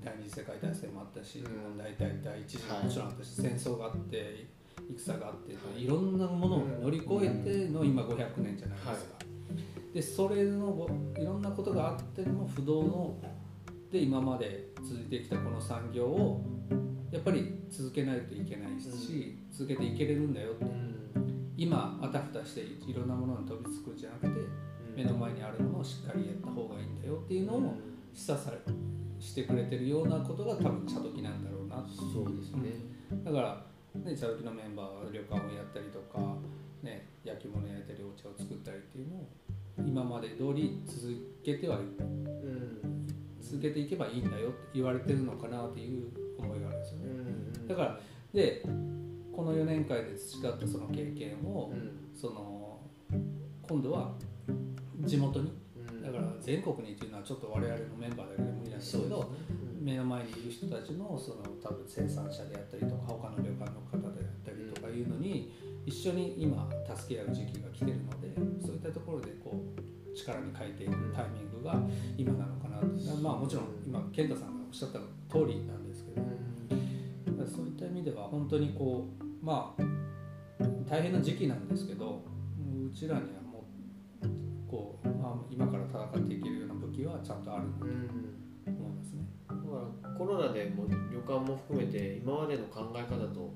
[0.03, 1.78] 第二次世界大戦もあったし、うん。
[1.78, 2.84] 大体第一次もはい。
[2.86, 4.47] もちろんあったし、戦争があって
[4.95, 9.15] 戦があっていろんなものを乗り越えての今500年じゃないですか、
[9.93, 13.17] でそれのいろんなことがあっても不動の
[13.91, 16.45] で今まで続いてきたこの産業を
[17.11, 20.65] やっぱり続けないといけないし、続けていけれるんだよって
[21.60, 24.47] 今あたふたしていろんなものに飛びつくんじゃなくて
[24.95, 27.76] 目の前にあるものをしっかりやった方がいいんだよっていうのを
[28.14, 28.57] 示唆され
[29.20, 31.86] してくれてるようなことが多分茶時なんだろうな。
[31.89, 32.72] そうですね、
[33.26, 36.38] だからね、茶時のメンバーは旅館をやったりとか、
[36.82, 39.28] ね、焼き物焼いたりお茶を作ったりっていうのを
[39.86, 42.89] 今まで通り続けてはいうん。
[43.41, 47.05] 続けていけばいいんだよって言われてるのかなっていう思いがあるんですよね。
[47.07, 47.68] うん。
[47.68, 47.99] だから
[48.32, 48.64] で
[49.39, 52.11] この4年間で培ったその経験を、うん。
[52.13, 52.81] その
[53.61, 54.11] 今度は
[55.05, 56.01] 地元にうん。
[56.03, 59.31] だから全国にっていうのはちょっと我々のメンバーだけで無理なんですけど、
[59.79, 71.79] 目の前にいる人たちのその多分生産者であったりとか他の旅館の方であったりとかいうのに一緒に今助け合う時期が来てるのでそういったところでこう力に変えていくタイミングが
[72.17, 72.83] 今なのかな
[73.23, 74.99] まあもちろん今健太さんがおっしゃった
[75.31, 76.19] 通りなんですけど。
[77.49, 79.83] そういった意味では本当にこうまあ
[80.89, 82.23] 大変な時期なんですけど
[82.91, 83.65] うちらにはも
[84.23, 84.25] う
[84.69, 88.35] こう、まあ、今から戦っていけるような武器はちゃんとあるとうん。
[88.67, 89.23] 思いますね。
[89.47, 89.61] だか
[90.03, 93.53] らコロナでもう旅館も含めて今までの考え方とも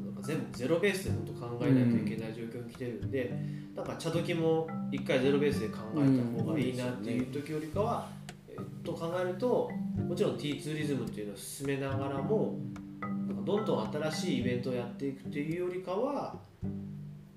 [0.00, 3.36] うなんか全部ゼロベースで本当考えないといけない状況に来てるんで、
[3.74, 8.08] なんか茶時も一回ゼロベースで考えた方がいいなっていう時よりかは、
[8.48, 9.70] えっと考えると
[10.08, 12.58] もちろん T ツーリズムっていうのを進めながらも
[13.44, 16.34] どんどん新しいイベントをやっていくっていうよりかは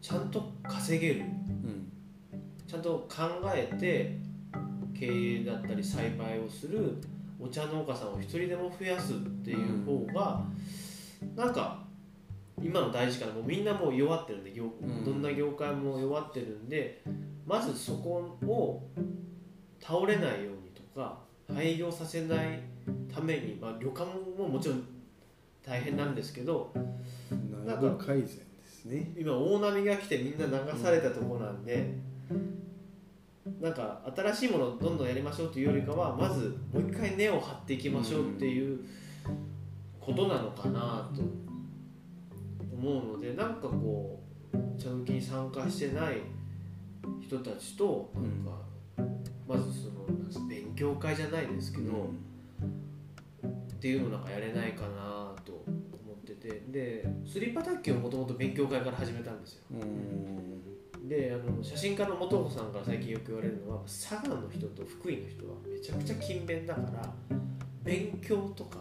[0.01, 1.21] ちゃんと稼げる。
[1.21, 1.91] うん。
[2.67, 4.19] ちゃんと考えて
[4.97, 6.97] 経営だったり栽培をする
[7.39, 10.43] お茶農家さんを一人でも増やすっていう方が、
[11.35, 11.83] なんか
[12.61, 17.03] 今の大事かなもうみんなもう弱ってるんでどんな業界も弱ってるんで
[17.45, 18.89] まずそこを
[19.79, 21.19] 倒れないようにとか
[21.53, 22.59] 廃業させない
[23.13, 24.05] ために、まあ、旅館
[24.37, 24.83] ももちろん
[25.67, 26.71] 大変なんですけど
[27.65, 28.33] 内部改善で
[28.65, 29.11] すね。
[29.17, 31.93] 今大波が来てみんな流されたところなんで、
[33.59, 38.79] なんか新しいものをどんどんやりましょうというよりかはまずもう一回根を張っていきましょうっていう
[39.99, 41.21] ことなのかなと
[42.73, 46.21] 思うのでなんかこう茶抜きに参加してない
[47.21, 48.61] 人たちとなんか、
[49.45, 52.09] まずそのなんか勉強会じゃないですけど、
[53.77, 59.61] っていうのなんかやれないかなと思っててでスリッパ卓球をもともと勉強会から始めたんですよ。
[59.71, 61.07] うん。
[61.07, 67.13] であの写真家の元子さんから最近よく言われるのは佐賀の人と福井の人はめちゃくちゃ勤勉だから
[67.83, 68.79] 勉強とか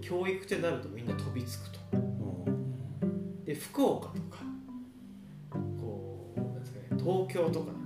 [0.00, 1.78] 教育ってなるとみんな飛びつくと。
[1.92, 3.44] うん。
[3.44, 4.38] で福岡とか
[5.78, 7.78] こうなんですかね東京とかだと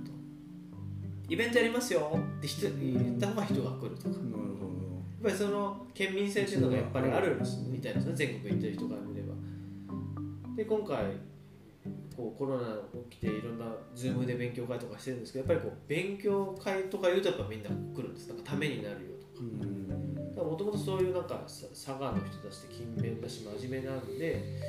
[1.27, 4.09] イベントやりますよって人言った方が人が来るとか。
[4.09, 4.92] なるほやっ
[5.23, 9.33] ぱりその県民性っていうのがやっぱりあるみたいですね全国行ってる人から見れば
[10.55, 10.97] で今回
[12.15, 12.67] こうコロナ
[13.09, 13.65] 起きていろんな
[13.95, 18.27] Zoom で勉強会とかしてるんですけどやっぱりこう勉強会とか言うとやっぱみんな来るんです。
[18.27, 19.41] なんかためになるよと
[20.41, 20.43] か。
[20.43, 24.59] もともとそういうなんか佐賀の人たちって勤勉だし真面目なんで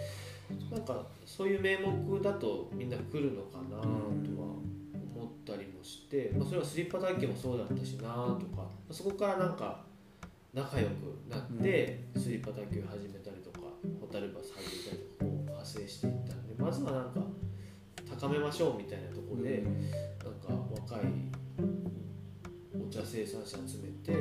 [0.70, 3.90] なんかそういう名目だとみんな来るのかなとは
[5.14, 9.84] 思ったりもして、まあ、それはスリッパ体験もそうだったしなとかそこからなんか
[10.54, 13.66] 仲良くなってスリッパ体験を始めたりとか
[14.00, 17.20] ホタルバス始めたりとかこう派生していったんでまずはなんか
[18.20, 20.54] 高めましょうみたいなところで、なんか
[20.88, 21.06] 若い
[22.80, 24.12] お茶生産者集めて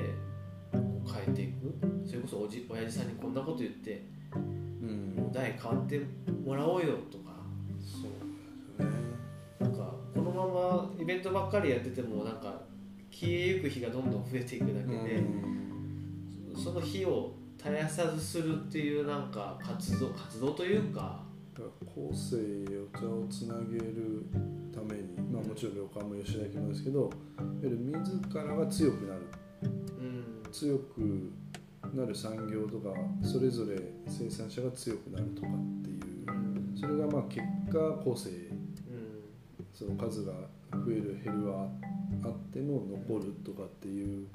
[0.71, 1.75] こう変えていく。
[2.07, 4.05] それこそおじ親父さんにこんなこと言って
[4.35, 5.13] うん。
[5.15, 6.01] もう代変わって
[6.43, 7.35] もらおうよとか。
[7.79, 8.91] そうね。
[9.59, 12.61] なんかこのままイベントばっかりやっててもなんか
[13.11, 15.23] 消えゆく日がどんどん増えていくだけで、
[16.55, 21.23] その日を絶やさずするっていうなんか活動活動というか。
[21.95, 22.37] 後世
[22.95, 24.25] お茶をつなげる
[24.73, 27.11] ために、まあ、もちろん旅館も吉田家もですけど
[27.61, 29.21] 自らが強くなる。
[29.61, 30.51] うん。
[30.51, 31.31] 強く
[31.93, 35.51] なる産業とかそれぞれ生産者が強くなるとかっ
[35.83, 37.41] ていうそれがまあ結
[37.71, 38.29] 果後世。
[38.29, 39.23] うん。
[39.73, 40.33] その数が
[40.71, 41.69] 増える減るは
[42.23, 44.27] あっても残るとかっていう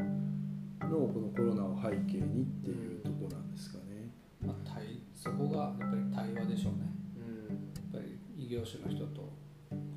[0.89, 4.11] のをこのコロナを背景にっていうとこなんですかね。
[4.45, 6.79] まあ、対そこがやっぱり対話でしょうね。
[7.17, 7.57] うん
[7.95, 9.33] やっぱり異業種の人と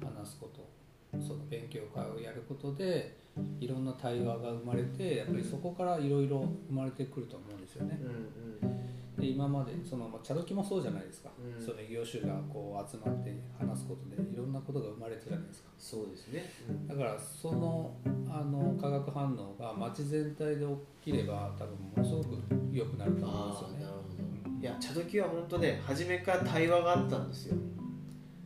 [0.02, 0.72] 話すこと
[1.20, 3.18] その勉強会をやることで
[3.60, 8.00] いろんな対話が生まれてやっぱりそこからいろいろ生まれてくると思うんですよね。
[8.02, 8.81] うんうん
[9.22, 11.64] で今までそのまあ茶時もそうじゃないですか、うん。
[11.64, 15.70] その業種がこう集まって話すことでいろんなことが生まれてるじゃないですか。
[15.78, 16.50] そうですね、
[16.88, 17.96] だからその
[18.28, 20.66] あの化学反応が街全体で
[21.02, 22.42] 起きれば多分ものすごく
[22.72, 23.76] 良くなると思うんですよね。
[23.76, 24.60] ああなるほど。
[24.60, 27.58] いや茶時は本当ね初めから対話があったんですよ。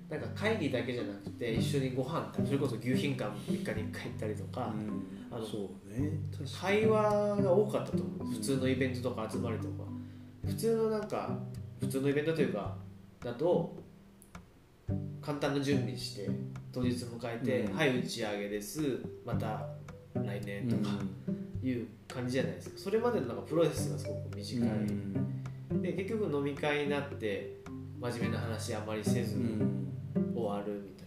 [0.09, 4.71] なんか会議だけじゃなくて一緒にご飯それこそ牛品館3日に1回行ったりとか、
[5.31, 6.11] あのそうね。
[6.61, 8.33] 会話が多かったと思う。
[8.33, 9.94] 普通のイベントとか集まりとか
[10.45, 11.37] 普通のなんか
[11.79, 12.75] 普通のイベントというか
[13.23, 13.77] だと
[15.21, 16.29] 簡単な準備して
[16.71, 17.75] 当日迎えて「うん。
[17.75, 18.99] はい打ち上げです。
[19.25, 19.67] また
[20.13, 20.91] 来年」とか
[21.63, 22.77] いう感じじゃないですか。
[22.77, 24.69] それまでのなんかプロセスがすごく短い、
[25.81, 27.61] で結局飲み会になって
[27.99, 29.37] 真面目な話あまりせず
[30.33, 31.05] 終わるみた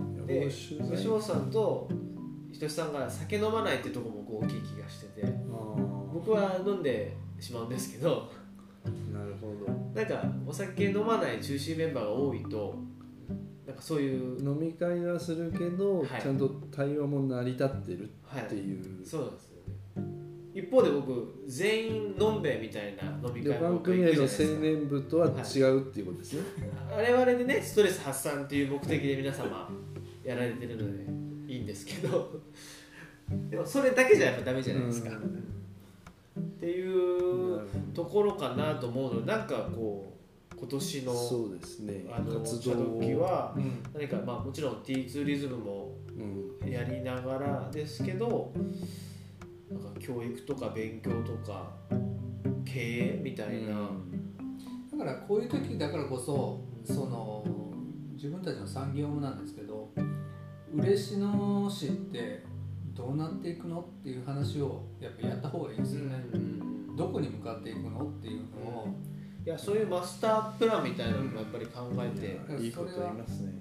[0.00, 1.88] いな、で吉本さんと
[2.52, 5.34] ひとしさんが酒飲まないってとこも僕大きい気がしてて。
[6.14, 8.30] 僕は飲んでしまうんですけど。
[9.12, 9.72] なるほど。
[9.94, 12.74] なんかお酒飲まない中心メンバーが多いと
[13.66, 16.22] なんかそういう、飲み会はするけど、はい。
[16.22, 19.64] ちゃんと対話も成り立ってるはいっていう、そうなんですよね。
[20.54, 24.52] 一方で僕全員飲んべえみたいな飲み会も僕組合の行くじゃないですか。
[24.52, 26.42] 青年部とは違うっていうことですね、
[26.90, 29.68] 我々でねストレス発散っていう目的で皆様
[30.22, 32.40] やられてるのでいいんですけど。
[33.50, 36.42] でもそれだけじゃやっぱダメじゃないですか、うん。
[36.42, 37.33] っていうほ
[37.94, 39.24] ところかなと思うの。
[39.24, 40.18] でなんかこ
[40.52, 42.04] う今年のどそうですね。
[42.10, 43.82] あの活茶動時はうん。
[43.92, 46.70] 何かまあもちろん T2 リズムもうん。
[46.70, 48.52] やりながらですけど
[49.70, 51.72] なんか教育とか勉強とか
[52.64, 53.90] 経営みたいな、
[54.90, 57.44] だからこういう時だからこそその
[58.14, 59.90] 自分たちの産業もなんですけど
[60.74, 62.44] 嬉野市って
[62.94, 66.16] どうなっていくのっていう話をやっぱやった方がいいですよね、
[66.96, 68.06] どこに向かっていくの？
[68.06, 68.88] っていうのを、
[69.44, 72.64] いやそういうマスタープランみたいなのもやっぱり考えて、うん。
[72.64, 73.52] いいこと言いますね。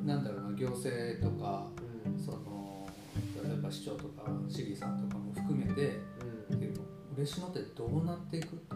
[0.00, 0.06] うん。
[0.06, 1.66] なんだろうな行政とか
[2.06, 2.18] うん。
[2.18, 2.88] その
[3.42, 6.00] 例えば市長とか市議さんとかも含めて
[6.50, 6.60] うん。
[6.60, 6.84] でも
[7.16, 8.60] 嬉野ってどうなっていく？
[8.70, 8.74] う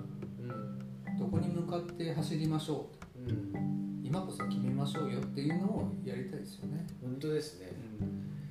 [1.10, 1.18] ん。
[1.18, 2.90] どこに向かって走りましょ
[3.26, 3.30] う？
[3.30, 4.00] うん。
[4.04, 6.86] 今こそ決めましょうよっていうのをやりたいですよね。
[7.02, 7.72] 本当ですね。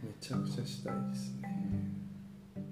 [0.04, 1.94] めちゃくちゃしたいですね。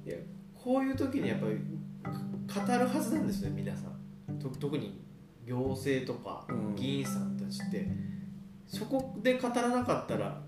[0.05, 0.18] いや
[0.53, 1.61] こういう時にやっぱりか
[2.06, 4.39] 語るはずなんですね皆さん。
[4.39, 5.01] と特に
[5.45, 6.76] 行政とかうん。
[6.76, 7.88] 議員さんたちって、
[8.68, 10.41] そこで語らなかったら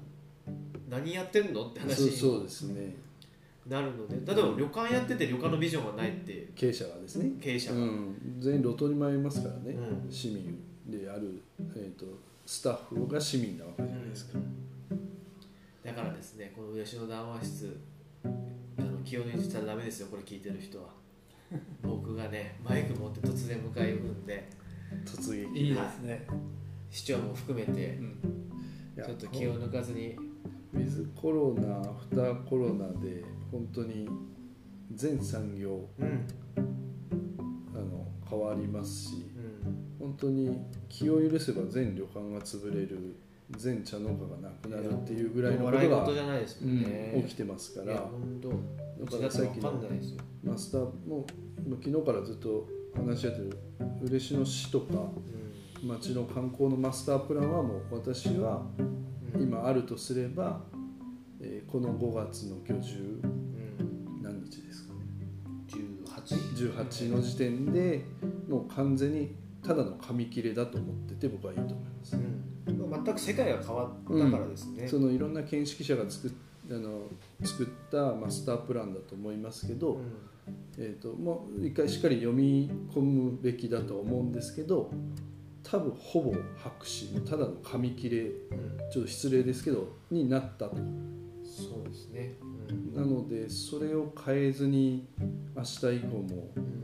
[0.89, 2.95] 何やってんのって話にそうですね。
[3.67, 4.15] なるので。
[4.33, 6.49] 例えば旅館やってて旅館のビジョンがないって。
[6.55, 7.31] 経営者がですね。
[7.41, 10.11] 経営者が、うん、全員路頭に迷いますからね、うん。
[10.11, 11.41] 市民である、
[11.75, 12.05] えー、と
[12.45, 14.39] スタッフが市民なわけじゃないですか、
[15.83, 17.79] だからですねこの嬉野談話室
[18.25, 20.85] あの気を抜いてたらダメですよこれ聞いてる人は
[21.81, 24.49] 僕がねマイク持って突然迎え呼ぶんで。
[25.05, 25.59] 突撃。
[25.59, 25.75] いい。
[25.75, 26.27] ですね。
[26.89, 28.19] 市長も含めてうん。
[29.03, 30.15] ちょっと気を抜かずに。
[30.73, 34.07] ウィズコロナアフターコロナで本当に
[34.93, 36.27] 全産業うん。
[37.73, 39.97] あの変わりますしうん。
[39.99, 43.15] 本当に気を許せば全旅館が潰れる
[43.51, 46.05] 全茶農家がなくなるっていうぐらいのことが
[47.21, 47.97] 起きてますから。
[47.97, 48.49] 本当
[49.05, 49.71] だからさっきの
[50.43, 51.25] マスターも
[51.65, 53.59] 今昨日からずっと話し合ってる
[54.03, 55.11] 嬉野市とか
[55.83, 58.81] 町の観光のマスタープランはもう私はう
[59.39, 59.41] ん。
[59.41, 60.61] 今あるとすれば、
[61.39, 64.99] えーこの5月の今日10うん、何日ですかね。
[65.67, 68.05] 18 18の時点で
[68.49, 72.21] もう完全にただの紙切れだと思ってて僕はいいと思います、うん。
[72.21, 72.31] まあ、
[73.07, 76.31] 全く世界が変わったからですね、そのいろんな見識者が作っ
[76.69, 77.07] あの
[77.43, 80.03] 作ったマスタープランだと思いますけど、うん。
[80.77, 84.89] えー、ともう一回しっかり読み込むべきだと思うんですけど
[85.61, 88.31] 多分ほぼ白紙ただの紙切れうん。
[88.91, 90.77] ちょっと失礼ですけどになったと。
[91.43, 92.93] そうですね、うん。
[92.93, 95.07] なのでそれを変えずに
[95.55, 96.83] 明日以降もうん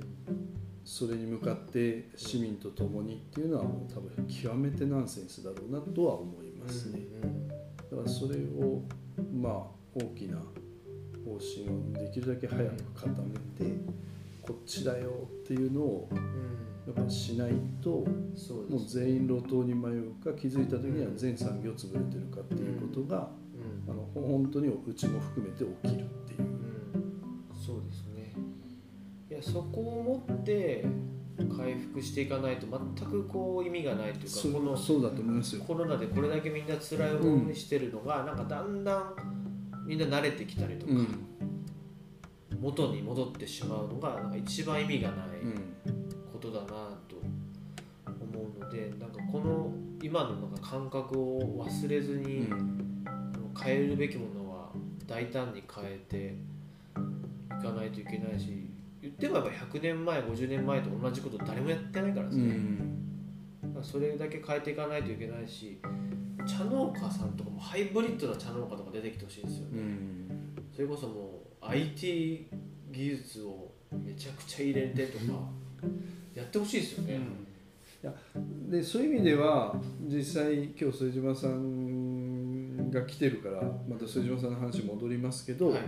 [0.85, 6.99] それに向かって市民と共にっていうのはもう多分極めてナンセンスだろうなとは思いますね。
[7.23, 8.81] うんだからそれを
[9.31, 9.53] まあ
[9.93, 13.75] 大きな方針をできるだけ早く固めて
[14.41, 17.51] こっちだよっていうのをうんやっぱしない
[17.81, 18.05] とも
[18.77, 23.29] う全員路頭に迷うか気づいた時には全産業潰れてるかっていうことが、
[23.87, 23.91] うん。
[23.91, 26.39] あの本当にうちも含めて起きるっていう。
[26.39, 28.12] うん、そうですね
[29.43, 30.85] そこを持って
[31.55, 35.63] 回復していかないと全くこう意味がないというかそこのそうだと思いますよ。
[35.63, 39.15] コロナでこれだけみんな辛い思いしてるのが、なんかだんだん
[39.85, 41.07] みんな慣れてきたりとか、うん。
[42.59, 45.55] 元に戻ってしまうのがなんか一番意味がないうん。
[46.31, 46.51] こと
[48.33, 49.71] 思うのでなんかこの
[50.01, 52.47] 今のなんか感覚を忘れずに、
[53.05, 54.69] あの変えるべきものは
[55.07, 56.35] 大胆に変えて
[57.59, 58.72] いかないといけないし
[59.03, 62.55] 言ってもやっぱ100年前50年前と同じこと誰もやってないからですね、
[63.81, 65.77] それだけ変えていかないといけないし
[66.47, 69.81] 茶農家さんとかもハイブリッドな茶農家とか出てきてほしいんですよね、
[70.73, 72.47] それこそもう IT
[72.93, 75.25] 技術をめちゃくちゃ入れてとか
[76.33, 77.19] やってほしいですよね、
[78.69, 79.75] でそういう意味では
[80.07, 85.79] 実際今日副島さんが来てるからまた副島さんの話に戻りますけど、はい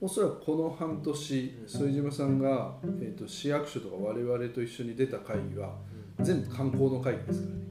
[0.00, 5.76] おそらくこの半年副島さんが、えー、と市役所とか我々と一緒に出た会議は
[6.20, 7.62] 全部観光の会議ですからね。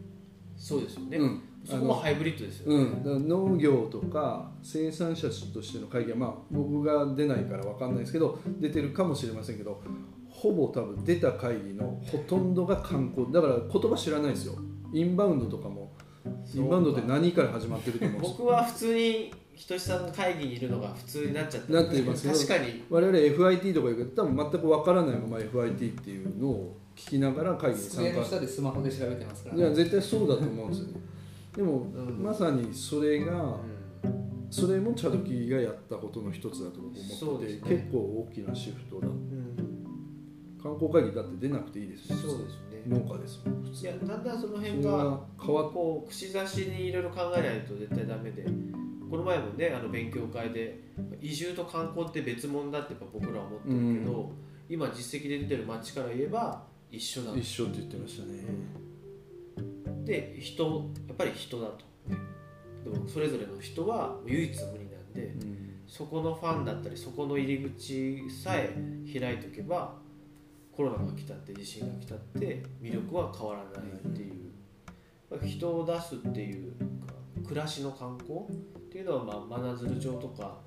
[0.55, 1.41] そうですよね、うん。
[1.65, 9.81] そこもハイブリッドですよね、うん、農業とか生産者としての会議は、まあ、僕が出ないから分かんないですけど出てるかもしれませんけど
[10.29, 13.31] ほぼ多分出た会議のほとんどが観光。
[13.31, 14.55] だから言葉知らないですよ。
[14.93, 15.91] インバウンドとかも
[16.53, 18.35] インバウンドって何から始まってると思うんです？
[18.37, 22.85] 僕は普通にひとしさんの会議にいるのが普通になっちゃってなっていますけど確かに。
[22.89, 28.09] 我々 FIT とか言うけど多分全く分からないまま FIT っていうのを聞きながら会議に参加。
[28.11, 30.93] 机の下でスマホで調べてますからいや絶対そうだと思うんですよね。
[31.57, 32.23] でも、ん。
[32.23, 34.47] まさにそれが、うん。
[34.49, 37.61] それも茶時がやったことの一つだと僕思ってて、ね。
[37.81, 39.07] 結構大きなシフトだ。
[39.07, 40.55] うん。
[40.63, 42.17] 観光会議だって出なくていいですよ。
[42.17, 42.83] そうですね。
[42.87, 43.85] 農家ですもん普通。
[43.85, 48.45] いやだんだんその辺がが変わっこう串刺しにいろいろ考えないと絶対ダメで
[49.09, 50.79] この前もねあの勉強会で
[51.21, 54.31] 移住と観光って別物だってやっぱ僕らは思ってるけど、
[54.69, 58.43] 今実績で出てる町から言えば一緒だ一緒って言ってましたね、
[60.05, 61.85] で人やっぱり人だと。
[62.83, 65.69] でもそれぞれの人は唯一無二なんでうん。
[65.89, 68.75] そこのファンだったりそこの入り口さえ
[69.11, 69.95] 開いておけば
[70.71, 76.73] コロナが来たって地震が来たって魅力は変わらないっていう、人を出すっていう
[77.05, 77.15] か
[77.47, 78.41] 暮らしの観光
[78.99, 80.57] いうのは、まあ、真鶴町とか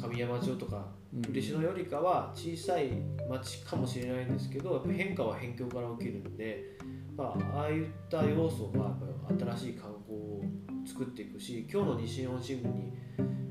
[0.00, 1.30] 神山町とかうん。
[1.30, 2.90] 嬉野よりかは小さい
[3.28, 6.78] 町かもしれないんですけどやっぱ変化は辺境から起きるんで、
[7.16, 10.42] まあ、ああいった要素がやっぱり新しい観光を
[10.86, 12.92] 作っていくし今日の西日本新聞に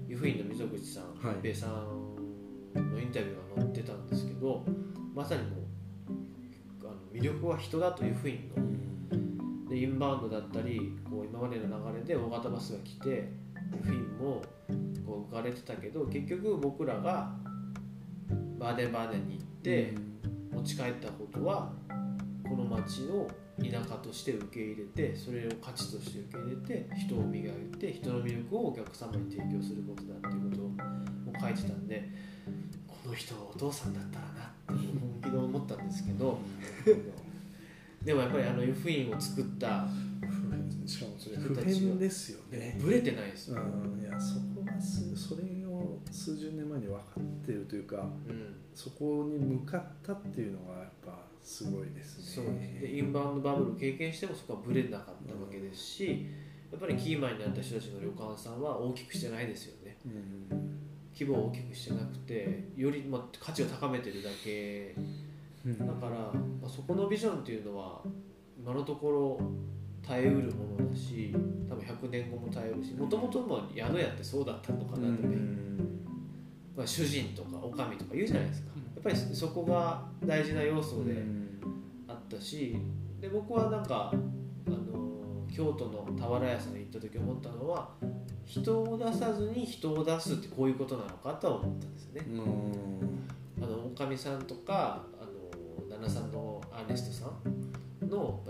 [0.07, 1.35] 湯布院の溝口さんはい。
[1.39, 4.65] 一平さんのインタビューが載ってたんですけど
[5.13, 5.59] まさにもう
[6.83, 8.69] あの魅力は人だという湯布院の。
[9.69, 13.31] でインバウンドだったりこう今までの流れで大型バスが来て
[13.77, 14.41] フィンも
[15.05, 17.31] こう浮かれてたけど結局僕らが
[18.57, 19.93] バーデンバーデンに行って
[20.51, 21.71] 持ち帰ったことは
[22.43, 23.27] この町の
[23.59, 32.09] 田舎として受け入れてそれを価値として受け入れて人を磨いて人の魅力をお客様に提供することだっていうことを書いてたんで
[32.87, 36.39] この人はお父さんだったらなって本気で思ったんですけど。
[38.03, 39.85] でもやっぱりあの湯布院を作った
[40.89, 42.75] しかもそれ普遍ですよね。
[42.81, 43.51] ブレてないです。
[43.51, 47.97] よ、うんいやそこがすそれを数十年前に分かってるというか
[48.27, 48.55] うん。
[48.73, 52.79] そこに向かったっていうのがやっぱすごいですそうね。
[52.81, 56.25] でインバウンドバブルを経験してもそこはブレなかったわけですし
[56.71, 59.97] やっぱりキーマンになった人たちの旅館さんは大きくしてないですよね。
[60.05, 60.79] うん。
[61.13, 64.95] 規模を大きくしてなくてより、まあ、価値を高めてるだけ。
[65.65, 65.77] うん。
[65.77, 66.33] だから、ま
[66.65, 68.01] あ、そこのビジョンっていうのは
[68.57, 69.41] 今のところ
[70.09, 71.31] 耐えうるものだし
[71.69, 75.37] 多分100年後も耐えうるしもともとも宿屋ってそうだったのかなとね、
[76.75, 78.69] まあ、主人とか女将とか言うじゃないですか。
[78.95, 81.13] やっぱりそこが大事な要素で
[82.07, 82.75] あったし
[83.21, 84.11] で僕はなんか、
[84.67, 87.89] あの京都の俵屋さんに行った時思ったのは
[88.45, 92.25] 人を出さずに人を出すってこういうことなのかとは思ったんですよね。
[93.61, 97.31] あの女将さんとかあの旦那さんのアーネストさ
[98.05, 98.43] んの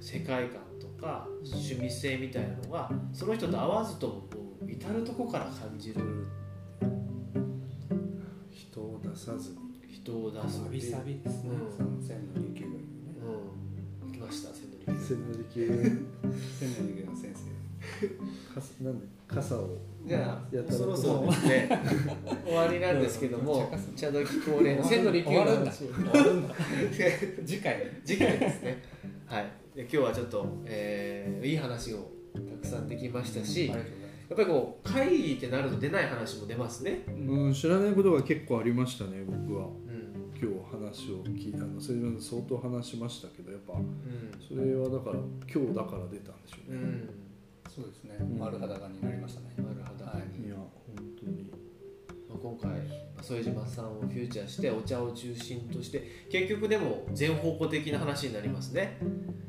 [0.00, 0.69] 世界観と
[1.00, 4.22] か趣味性みたいなのがその人と合わずとも
[4.68, 6.26] 至るとこから感じる。
[8.50, 9.50] 人を出さず。
[9.50, 9.56] に
[9.92, 10.60] 人を出す。
[10.62, 11.76] わびさびですね、うん。
[11.76, 14.12] その千の琉球がうん。
[14.12, 14.92] 行きました千利休。
[15.06, 16.06] 千利休。
[16.58, 17.50] 千の琉球の先生。
[18.54, 19.06] かなんで？
[19.26, 19.78] 傘を。
[20.06, 21.68] じゃあやったらそろそろですね
[22.46, 25.70] 終わりなんですけども茶時恒例の千利休の終わるんだ。
[25.70, 26.54] 話を終わるんだ。
[27.44, 28.82] 次回次回ですね。
[29.26, 29.44] はい。
[29.69, 37.02] で今日はちょっと、えーいい話をたくさんできましたし、やっぱりこう会議ってなると出ない話も出ますね。
[37.08, 37.54] うん。
[37.54, 39.66] 知らないことが結構ありましたね僕は。
[39.66, 40.30] うん。
[40.40, 43.90] 今日話を聞いたのそれで相当話しましたけどやっぱうん。
[44.40, 45.16] それはだから
[45.52, 47.10] 今日だから出たんでしょうね、うん。
[47.68, 48.16] そうですね。
[48.20, 49.46] うん丸裸になりましたね。
[49.58, 50.22] 丸裸に。
[50.22, 50.46] はい。
[50.46, 50.70] いや本
[51.18, 51.50] 当に。
[52.40, 52.70] 今回
[53.22, 58.98] 副島さんをフューチャーしてお茶を中心として結局でも全方向的な話になりますね、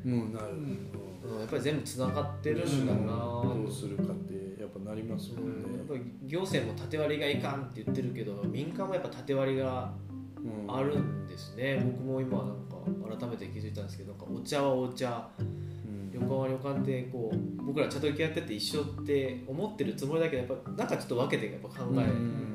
[0.04, 3.12] うんなる、うん、やっぱり全部つながってるんだな。
[3.16, 9.92] どうするかってやっぱなりますもんね、やっぱり行政も縦割りがいかんって言ってるけど民間もやっぱ縦割りが
[10.38, 10.74] うん。
[10.76, 16.10] あるんですね、僕も今なんか改めて気づいたんですけどなんかお茶はお茶うん。
[16.12, 22.51] 旅館は旅館ってこう僕ら茶時やってて一緒って思ってるつもりだけどやっぱなんかちょっと分けてやっぱ考え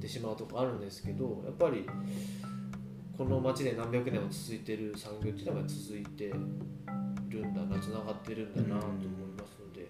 [0.00, 1.86] てしまうとこあるんですけどやっぱり
[3.16, 6.32] この町で何百年も続いてる産業っていうのが続いて
[7.28, 9.88] るんだなつながってるんだなと思いますので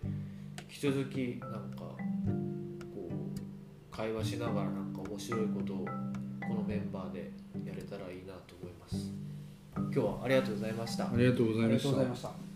[0.62, 5.76] 引き続きなんかこう会話しながらなんか面白いことを
[6.48, 7.30] このメンバーで
[7.64, 9.12] やれたらいいなと思います。
[9.76, 11.04] 今日はありがとうございました。
[11.04, 11.88] ありがとうございました。
[11.88, 12.49] ありがとうございました